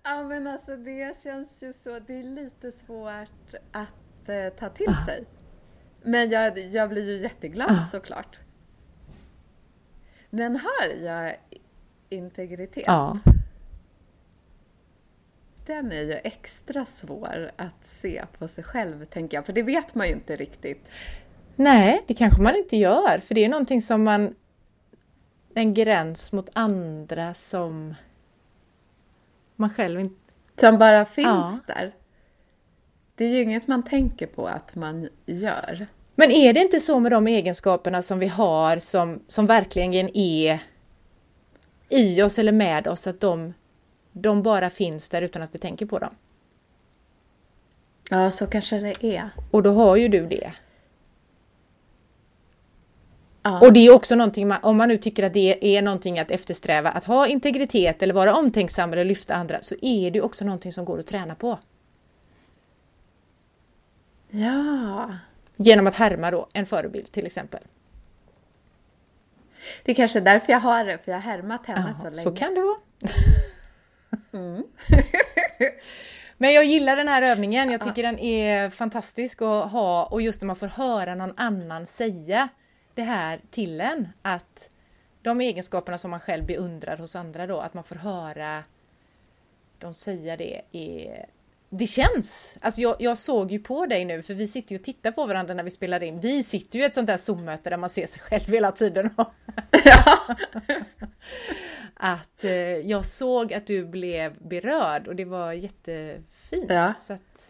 ja 0.04 0.24
men 0.24 0.48
alltså 0.48 0.78
det 0.78 1.24
känns 1.24 1.50
ju 1.63 1.74
så, 1.74 2.00
det 2.00 2.20
är 2.20 2.24
lite 2.24 2.72
svårt 2.72 3.54
att 3.72 4.30
eh, 4.30 4.50
ta 4.60 4.70
till 4.70 4.90
ah. 5.02 5.06
sig. 5.06 5.24
Men 6.02 6.30
jag, 6.30 6.60
jag 6.60 6.90
blir 6.90 7.10
ju 7.10 7.18
jätteglad 7.18 7.72
ah. 7.72 7.86
såklart. 7.86 8.40
Men 10.30 10.56
har 10.56 10.88
jag 11.04 11.36
integritet? 12.10 12.84
Ja. 12.88 13.20
Den 15.66 15.92
är 15.92 16.02
ju 16.02 16.13
extra 16.13 16.86
svår 16.86 17.52
att 17.56 17.86
se 17.86 18.26
på 18.38 18.48
sig 18.48 18.63
själv, 18.63 19.06
tänker 19.06 19.38
jag. 19.38 19.46
För 19.46 19.54
det 19.54 19.63
vet 19.63 19.96
man 19.96 20.08
ju 20.08 20.13
inte 20.13 20.36
riktigt. 20.36 20.90
Nej, 21.60 22.04
det 22.08 22.13
kanske 22.13 22.41
man 22.41 22.56
inte 22.56 22.78
gör, 22.78 23.20
för 23.20 23.36
det 23.36 23.46
är 23.46 23.50
någonting 23.50 23.82
som 23.82 24.04
man... 24.04 24.36
En 25.54 25.74
gräns 25.74 26.32
mot 26.32 26.50
andra 26.54 27.34
som 27.34 27.96
man 29.56 29.70
själv 29.70 30.00
inte... 30.00 30.15
Som 30.60 30.78
bara 30.78 31.06
finns 31.06 31.28
ja. 31.28 31.60
där. 31.67 31.96
Det 33.15 33.26
är 33.26 33.30
ju 33.30 33.41
inget 33.41 33.67
man 33.67 33.84
tänker 33.84 34.28
på 34.28 34.48
att 34.48 34.76
man 34.76 35.10
gör. 35.26 35.88
Men 36.15 36.32
är 36.32 36.54
det 36.54 36.60
inte 36.60 36.80
så 36.80 37.00
med 37.00 37.12
de 37.12 37.28
egenskaperna 37.28 38.02
som 38.02 38.20
vi 38.20 38.28
har 38.28 38.80
som, 38.80 39.20
som 39.28 39.46
verkligen 39.46 40.17
är 40.17 40.60
i 41.89 42.22
oss 42.22 42.39
eller 42.39 42.52
med 42.52 42.88
oss, 42.88 43.08
att 43.08 43.20
de 43.20 43.54
de 44.22 44.43
bara 44.43 44.70
finns 44.70 45.10
där 45.10 45.22
utan 45.22 45.41
att 45.41 45.56
vi 45.56 45.60
tänker 45.60 45.86
på 45.86 46.00
dem. 46.00 46.15
Ja, 48.10 48.32
så 48.32 48.48
kanske 48.48 48.80
det 48.80 49.04
är. 49.04 49.30
Och 49.52 49.63
då 49.63 49.74
har 49.74 49.96
ju 49.96 50.08
du 50.08 50.28
det. 50.28 50.54
Ja. 53.47 53.60
Och 53.67 53.73
det 53.73 53.79
är 53.88 53.93
också 53.93 54.15
någonting, 54.15 54.47
man, 54.47 54.57
om 54.63 54.77
man 54.77 54.88
nu 54.89 54.97
tycker 54.97 55.23
att 55.23 55.33
det 55.33 55.77
är 55.77 55.81
någonting 55.81 56.19
att 56.19 56.31
eftersträva, 56.31 56.89
att 56.89 57.03
ha 57.03 57.27
integritet 57.27 58.03
eller 58.03 58.13
vara 58.13 58.36
omtänksam 58.36 58.93
eller 58.93 59.05
lyfta 59.05 59.36
andra, 59.36 59.62
så 59.62 59.75
är 59.81 60.12
det 60.12 60.21
också 60.21 60.45
någonting 60.45 60.71
som 60.71 60.86
går 60.86 60.99
att 60.99 61.07
träna 61.07 61.36
på. 61.36 61.60
ja. 64.29 65.10
Genom 65.60 65.88
att 65.88 65.95
härma 65.95 66.31
då 66.31 66.47
en 66.53 66.65
förebild 66.65 67.12
till 67.12 67.25
exempel. 67.25 67.60
Det 69.83 69.91
är 69.91 69.95
kanske 69.95 70.19
är 70.19 70.23
därför 70.23 70.51
jag 70.51 70.60
har 70.60 70.86
det, 70.86 70.97
för 70.97 71.12
jag 71.12 71.19
har 71.19 71.31
härmat 71.31 71.65
henne 71.65 71.95
så 72.01 72.05
Ja, 72.05 72.10
länge. 72.10 72.21
så 72.23 72.36
kan 72.36 72.53
det 72.53 72.62
vara. 72.62 72.77
Men 76.38 76.53
jag 76.53 76.63
gillar 76.63 76.95
den 76.95 77.07
här 77.07 77.21
övningen. 77.21 77.71
Jag 77.71 77.81
tycker 77.81 78.03
den 78.03 78.19
är 78.19 78.69
fantastisk 78.69 79.41
att 79.41 79.71
ha 79.71 80.05
och 80.05 80.21
just 80.21 80.41
när 80.41 80.45
man 80.47 80.55
får 80.55 80.67
höra 80.67 81.15
någon 81.15 81.33
annan 81.38 81.88
säga 81.88 82.49
det 82.97 83.03
här 83.03 83.41
till 83.51 83.81
en. 83.81 84.07
Att 84.21 84.69
de 85.21 85.41
egenskaperna 85.41 85.97
som 85.97 86.12
man 86.12 86.19
själv 86.19 86.45
beundrar 86.45 86.97
hos 86.97 87.15
andra 87.15 87.47
då, 87.47 87.60
att 87.60 87.73
man 87.73 87.83
får 87.83 87.95
höra 87.95 88.63
dem 89.79 89.93
säga 89.93 90.38
det 90.38 90.62
är 90.71 91.25
det 91.69 91.88
känns! 91.88 92.57
Alltså 92.62 92.81
jag, 92.81 92.95
jag 92.99 93.17
såg 93.17 93.51
ju 93.51 93.60
på 93.60 93.86
dig 93.86 94.05
nu, 94.05 94.21
för 94.21 94.33
vi 94.33 94.47
sitter 94.47 94.71
ju 94.71 94.77
och 94.77 94.83
tittar 94.83 95.12
på 95.12 95.25
varandra 95.25 95.53
när 95.53 95.63
vi 95.63 95.69
spelar 95.69 96.03
in. 96.03 96.19
Vi 96.19 96.43
sitter 96.43 96.79
ju 96.79 96.83
i 96.83 96.88
ett 96.88 96.93
sånt 96.93 97.07
där 97.07 97.17
Zoom-möte 97.17 97.69
där 97.69 97.77
man 97.77 97.89
ser 97.89 98.07
sig 98.07 98.21
själv 98.21 98.47
hela 98.47 98.71
tiden. 98.71 99.10
att 101.93 102.43
eh, 102.43 102.51
jag 102.77 103.05
såg 103.05 103.53
att 103.53 103.67
du 103.67 103.86
blev 103.86 104.47
berörd 104.47 105.07
och 105.07 105.15
det 105.15 105.25
var 105.25 105.53
jättefint. 105.53 106.65
Ja. 106.69 106.93
Så 106.99 107.13
att, 107.13 107.47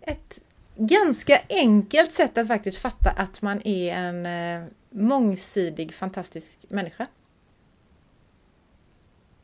ett 0.00 0.40
ganska 0.76 1.40
enkelt 1.48 2.12
sätt 2.12 2.38
att 2.38 2.48
faktiskt 2.48 2.78
fatta 2.78 3.10
att 3.10 3.42
man 3.42 3.60
är 3.64 3.94
en 3.94 4.26
eh, 4.26 4.68
mångsidig, 4.90 5.94
fantastisk 5.94 6.58
människa. 6.68 7.06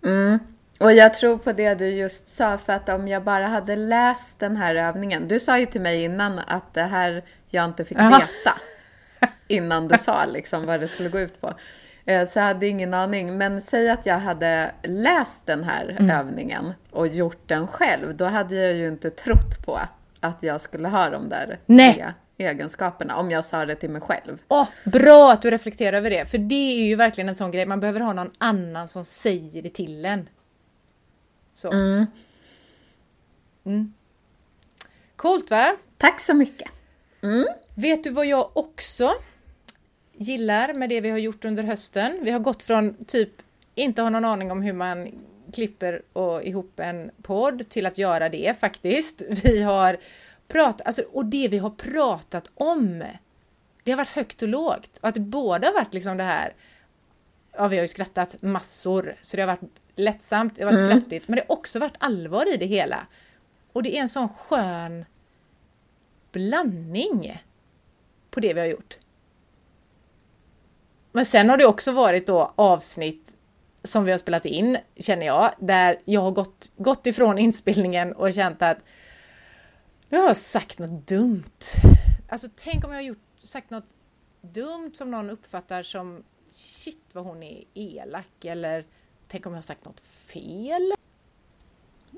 Mm. 0.05 0.38
Och 0.79 0.92
jag 0.92 1.14
tror 1.14 1.38
på 1.38 1.53
det 1.53 1.75
du 1.75 1.88
just 1.88 2.29
sa, 2.29 2.59
för 2.59 2.73
att 2.73 2.88
om 2.88 3.09
jag 3.09 3.23
bara 3.25 3.47
hade 3.47 3.77
läst 3.77 4.38
den 4.38 4.57
här 4.57 4.75
övningen. 4.75 5.29
Du 5.29 5.40
sa 5.40 5.59
ju 5.59 5.66
till 5.66 5.81
mig 5.81 6.05
innan 6.05 6.38
att 6.38 6.75
det 6.75 6.83
här 6.83 7.25
jag 7.49 7.64
inte 7.64 7.85
fick 7.85 7.99
Aha. 8.01 8.18
veta. 8.18 8.59
Innan 9.49 9.88
du 9.88 9.99
sa 9.99 10.25
liksom 10.25 10.66
vad 10.66 10.81
det 10.81 10.88
skulle 10.88 11.09
gå 11.09 11.21
ut 11.21 11.40
på. 11.40 11.55
Eh, 12.05 12.29
Så 12.29 12.38
jag 12.38 12.45
hade 12.47 12.66
ingen 12.66 12.95
aning. 12.95 13.38
Men 13.38 13.62
säg 13.62 13.90
att 13.90 14.07
jag 14.07 14.18
hade 14.18 14.73
läst 14.83 15.47
den 15.47 15.64
här 15.64 15.97
övningen 16.11 16.73
och 16.90 17.07
gjort 17.07 17.49
den 17.49 17.66
själv. 17.66 18.16
Då 18.16 18.25
hade 18.25 18.55
jag 18.55 18.73
ju 18.73 18.88
inte 18.88 19.11
trott 19.11 19.66
på 19.66 19.81
att 20.23 20.43
jag 20.43 20.61
skulle 20.61 20.89
ha 20.89 21.11
de 21.11 21.29
där 21.29 21.61
Nej. 21.67 22.07
egenskaperna. 22.39 23.17
Om 23.17 23.31
jag 23.31 23.45
sa 23.45 23.67
det 23.67 23.75
till 23.75 23.91
mig 23.91 24.01
själv. 24.01 24.39
Åh, 24.49 24.69
bra 24.85 25.33
att 25.33 25.43
du 25.43 25.51
reflekterar 25.51 25.97
över 25.97 26.11
det, 26.11 26.31
för 26.31 26.39
det 26.39 26.83
är 26.83 26.85
ju 26.85 26.97
verkligen 26.97 27.29
en 27.29 27.35
sån 27.35 27.51
grej. 27.51 27.67
Man 27.67 27.81
behöver 27.81 28.01
ha 28.01 28.13
någon 28.13 28.31
annan 28.39 28.89
som 28.89 29.05
säger 29.05 29.63
det 29.63 29.71
till 29.71 30.05
en. 30.05 30.29
Så. 31.55 31.73
Mm. 31.73 32.07
Mm. 33.65 33.93
Coolt 35.17 35.51
va? 35.51 35.77
Tack 35.99 36.21
så 36.21 36.35
mycket. 36.35 36.71
Mm. 37.23 37.45
Vet 37.75 38.05
du 38.05 38.11
vad 38.11 38.27
jag 38.27 38.57
också 38.57 39.13
gillar 40.13 40.75
med 40.75 40.89
det 40.89 41.01
vi 41.01 41.11
har 41.11 41.19
gjort 41.19 41.45
under 41.45 41.63
hösten? 41.63 42.19
Vi 42.23 42.31
har 42.31 42.39
gått 42.39 42.63
från 42.63 43.05
typ 43.05 43.43
inte 43.75 44.03
ha 44.03 44.11
någon 44.11 44.25
aning 44.25 44.51
om 44.51 44.63
hur 44.63 44.73
man 44.73 45.13
klipper 45.53 46.03
och 46.12 46.43
ihop 46.43 46.81
en 46.81 47.11
podd 47.23 47.69
till 47.69 47.87
att 47.87 47.99
göra 47.99 48.29
det 48.29 48.61
faktiskt. 48.61 49.23
Vi 49.29 49.62
har 49.62 49.97
pratat, 50.49 50.87
alltså, 50.87 51.03
och 51.12 51.27
det 51.27 51.49
vi 51.49 51.59
har 51.59 51.71
pratat 51.71 52.51
om, 52.55 53.05
det 53.83 53.91
har 53.91 53.97
varit 53.97 54.09
högt 54.09 54.43
och 54.43 54.49
lågt. 54.49 54.99
Och 55.01 55.09
att 55.09 55.15
det 55.15 55.21
båda 55.21 55.67
har 55.67 55.75
varit 55.75 55.95
liksom 55.95 56.17
det 56.17 56.23
här, 56.23 56.55
ja 57.53 57.69
vi 57.69 57.77
har 57.77 57.83
ju 57.83 57.88
skrattat 57.88 58.43
massor, 58.43 59.17
så 59.21 59.37
det 59.37 59.43
har 59.43 59.47
varit 59.47 59.71
lättsamt, 59.95 60.57
det 60.57 60.65
har 60.65 60.73
varit 60.73 60.91
skrattigt, 60.91 61.29
men 61.29 61.37
det 61.37 61.45
har 61.49 61.57
också 61.57 61.79
varit 61.79 61.97
allvar 61.99 62.55
i 62.55 62.57
det 62.57 62.67
hela. 62.67 63.07
Och 63.73 63.83
det 63.83 63.97
är 63.97 64.01
en 64.01 64.09
sån 64.09 64.29
skön 64.29 65.05
blandning 66.33 67.43
på 68.31 68.41
det 68.41 68.55
vi 68.55 68.61
har 68.61 68.67
gjort. 68.67 68.99
Men 71.12 71.25
sen 71.25 71.51
har 71.51 71.57
det 71.57 71.67
också 71.67 71.93
varit 71.93 72.27
då 72.27 72.53
avsnitt 72.57 73.37
som 73.85 74.05
vi 74.05 74.11
har 74.11 74.18
spelat 74.18 74.45
in, 74.45 74.79
känner 74.97 75.27
jag, 75.27 75.55
där 75.59 76.01
jag 76.05 76.21
har 76.21 76.31
gått, 76.31 76.73
gått 76.77 77.07
ifrån 77.07 77.38
inspelningen 77.38 78.12
och 78.12 78.35
känt 78.35 78.62
att 78.62 78.79
nu 80.09 80.18
har 80.18 80.27
jag 80.27 80.37
sagt 80.37 80.79
något 80.79 81.07
dumt. 81.07 81.61
Alltså 82.29 82.49
tänk 82.55 82.85
om 82.85 82.90
jag 82.90 82.99
har 82.99 83.03
gjort, 83.03 83.25
sagt 83.42 83.71
något 83.71 83.88
dumt 84.40 84.90
som 84.95 85.11
någon 85.11 85.31
uppfattar 85.31 85.83
som 85.83 86.25
shit 86.51 87.05
vad 87.12 87.25
hon 87.25 87.42
är 87.42 87.64
elak 87.75 88.45
eller 88.45 88.85
tänk 89.29 89.47
om 89.47 89.53
jag 89.53 89.57
har 89.57 89.62
sagt 89.62 89.85
något 89.85 90.01
fel. 90.01 90.92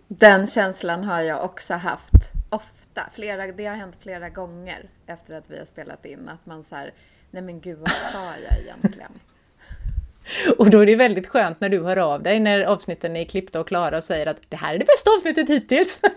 Den 0.08 0.46
känslan 0.46 1.04
har 1.04 1.20
jag 1.20 1.44
också 1.44 1.74
haft 1.74 2.12
ofta. 2.50 3.10
Flera, 3.12 3.52
det 3.52 3.66
har 3.66 3.76
hänt 3.76 3.96
flera 4.00 4.28
gånger 4.28 4.88
efter 5.06 5.38
att 5.38 5.50
vi 5.50 5.58
har 5.58 5.64
spelat 5.64 6.04
in. 6.04 6.28
Att 6.28 6.46
man 6.46 6.64
så 6.64 6.76
här, 6.76 6.94
nej 7.30 7.42
men 7.42 7.60
gud 7.60 7.78
vad 7.78 7.90
sa 7.90 8.32
jag 8.48 8.60
egentligen? 8.60 9.12
Och 10.58 10.70
då 10.70 10.80
är 10.80 10.86
det 10.86 10.96
väldigt 10.96 11.26
skönt 11.26 11.60
när 11.60 11.68
du 11.68 11.82
hör 11.82 11.96
av 11.96 12.22
dig 12.22 12.40
när 12.40 12.64
avsnitten 12.64 13.16
är 13.16 13.24
klippta 13.24 13.60
och 13.60 13.68
klara 13.68 13.96
och 13.96 14.04
säger 14.04 14.26
att 14.26 14.40
det 14.48 14.56
här 14.56 14.74
är 14.74 14.78
det 14.78 14.84
bästa 14.84 15.10
avsnittet 15.10 15.48
hittills. 15.48 16.00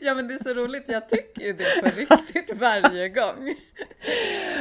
Ja 0.00 0.14
men 0.14 0.28
det 0.28 0.34
är 0.34 0.44
så 0.44 0.54
roligt, 0.54 0.84
jag 0.86 1.08
tycker 1.08 1.42
ju 1.42 1.52
det 1.52 1.64
på 1.82 2.14
riktigt 2.14 2.56
varje 2.56 3.08
gång. 3.08 3.54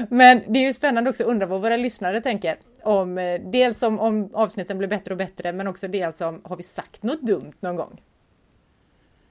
Men 0.09 0.41
det 0.47 0.59
är 0.59 0.63
ju 0.63 0.73
spännande 0.73 1.09
också 1.09 1.23
att 1.23 1.29
undra 1.29 1.45
vad 1.45 1.61
våra 1.61 1.77
lyssnare 1.77 2.21
tänker. 2.21 2.57
Om, 2.83 3.17
eh, 3.17 3.41
dels 3.41 3.83
om, 3.83 3.99
om 3.99 4.29
avsnitten 4.33 4.77
blir 4.77 4.87
bättre 4.87 5.13
och 5.13 5.17
bättre, 5.17 5.53
men 5.53 5.67
också 5.67 5.87
dels 5.87 6.21
om 6.21 6.41
har 6.43 6.57
vi 6.57 6.63
sagt 6.63 7.03
något 7.03 7.21
dumt 7.21 7.53
någon 7.59 7.75
gång? 7.75 8.01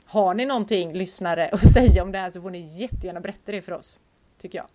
Har 0.06 0.34
ni 0.34 0.46
någonting, 0.46 0.92
lyssnare, 0.92 1.48
att 1.48 1.72
säga 1.72 2.02
om 2.02 2.12
det 2.12 2.18
här 2.18 2.30
så 2.30 2.42
får 2.42 2.50
ni 2.50 2.80
jättegärna 2.80 3.20
berätta 3.20 3.52
det 3.52 3.62
för 3.62 3.72
oss, 3.72 3.98
tycker 4.38 4.58
jag. 4.58 4.66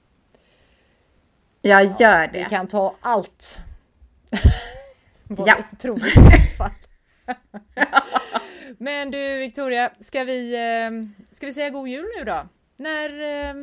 Jag 1.61 1.83
gör 1.99 2.29
Vi 2.33 2.39
det. 2.39 2.49
kan 2.49 2.67
ta 2.67 2.95
allt. 3.01 3.59
Ja. 5.37 5.57
vi 5.83 6.11
alla 6.17 6.31
fall. 6.57 6.71
Men 8.77 9.11
du 9.11 9.37
Victoria, 9.37 9.91
ska 9.99 10.23
vi, 10.23 10.55
eh, 10.55 10.91
ska 11.35 11.45
vi 11.45 11.53
säga 11.53 11.69
god 11.69 11.87
jul 11.87 12.05
nu 12.17 12.23
då? 12.25 12.47
När... 12.77 13.09
eh, 13.49 13.53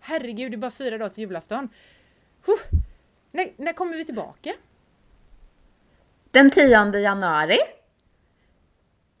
Herregud, 0.00 0.52
det 0.52 0.54
är 0.54 0.58
bara 0.58 0.70
fyra 0.70 0.98
dagar 0.98 1.08
till 1.10 1.24
julafton. 1.24 1.68
Huh. 2.46 2.78
När, 3.32 3.48
när 3.56 3.72
kommer 3.72 3.96
vi 3.96 4.04
tillbaka? 4.04 4.52
Den 6.30 6.50
10 6.50 6.98
januari. 7.00 7.58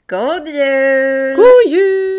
God 0.06 0.48
jul! 0.48 1.36
God 1.36 1.72
jul! 1.72 2.15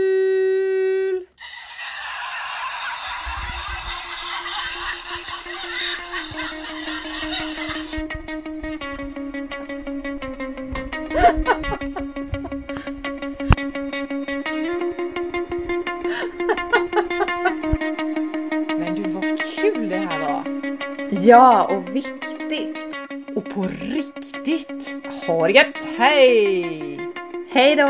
Ja, 21.27 21.63
och 21.63 21.95
viktigt. 21.95 22.77
Och 23.35 23.49
på 23.49 23.67
riktigt! 23.81 24.89
Ha 25.27 25.47
det 25.47 25.53
gött! 25.53 25.83
Hej! 25.97 26.99
Hej 27.49 27.75
då! 27.75 27.87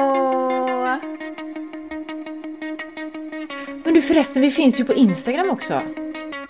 Men 3.83 3.93
du 3.93 4.01
förresten, 4.01 4.41
vi 4.41 4.51
finns 4.51 4.79
ju 4.79 4.85
på 4.85 4.93
Instagram 4.93 5.49
också. 5.49 5.81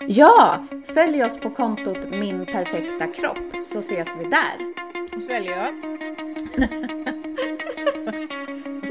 Ja, 0.06 0.64
följ 0.94 1.24
oss 1.24 1.38
på 1.38 1.50
kontot 1.50 2.10
Min 2.10 2.46
Perfekta 2.46 3.06
Kropp 3.06 3.64
så 3.72 3.78
ses 3.78 4.08
vi 4.18 4.24
där. 4.24 4.56
Nu 5.12 5.20
sväljer 5.20 5.56
jag. 5.56 5.74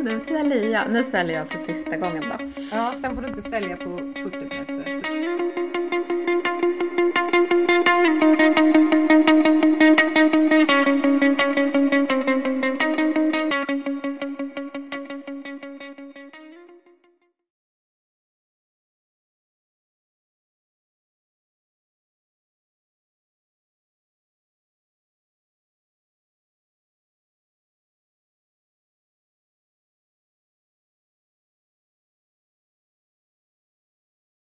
Nu 0.03 0.19
sväljer 0.19 0.69
jag, 0.69 0.91
nu 0.91 1.03
sväljer 1.03 1.37
jag 1.37 1.49
för 1.49 1.73
sista 1.73 1.97
gången 1.97 2.23
då. 2.29 2.61
Ja, 2.71 2.93
sen 3.01 3.15
får 3.15 3.21
du 3.21 3.27
inte 3.27 3.41
svälja 3.41 3.77
på 3.77 3.97
40 3.97 4.56
Música 8.19 8.96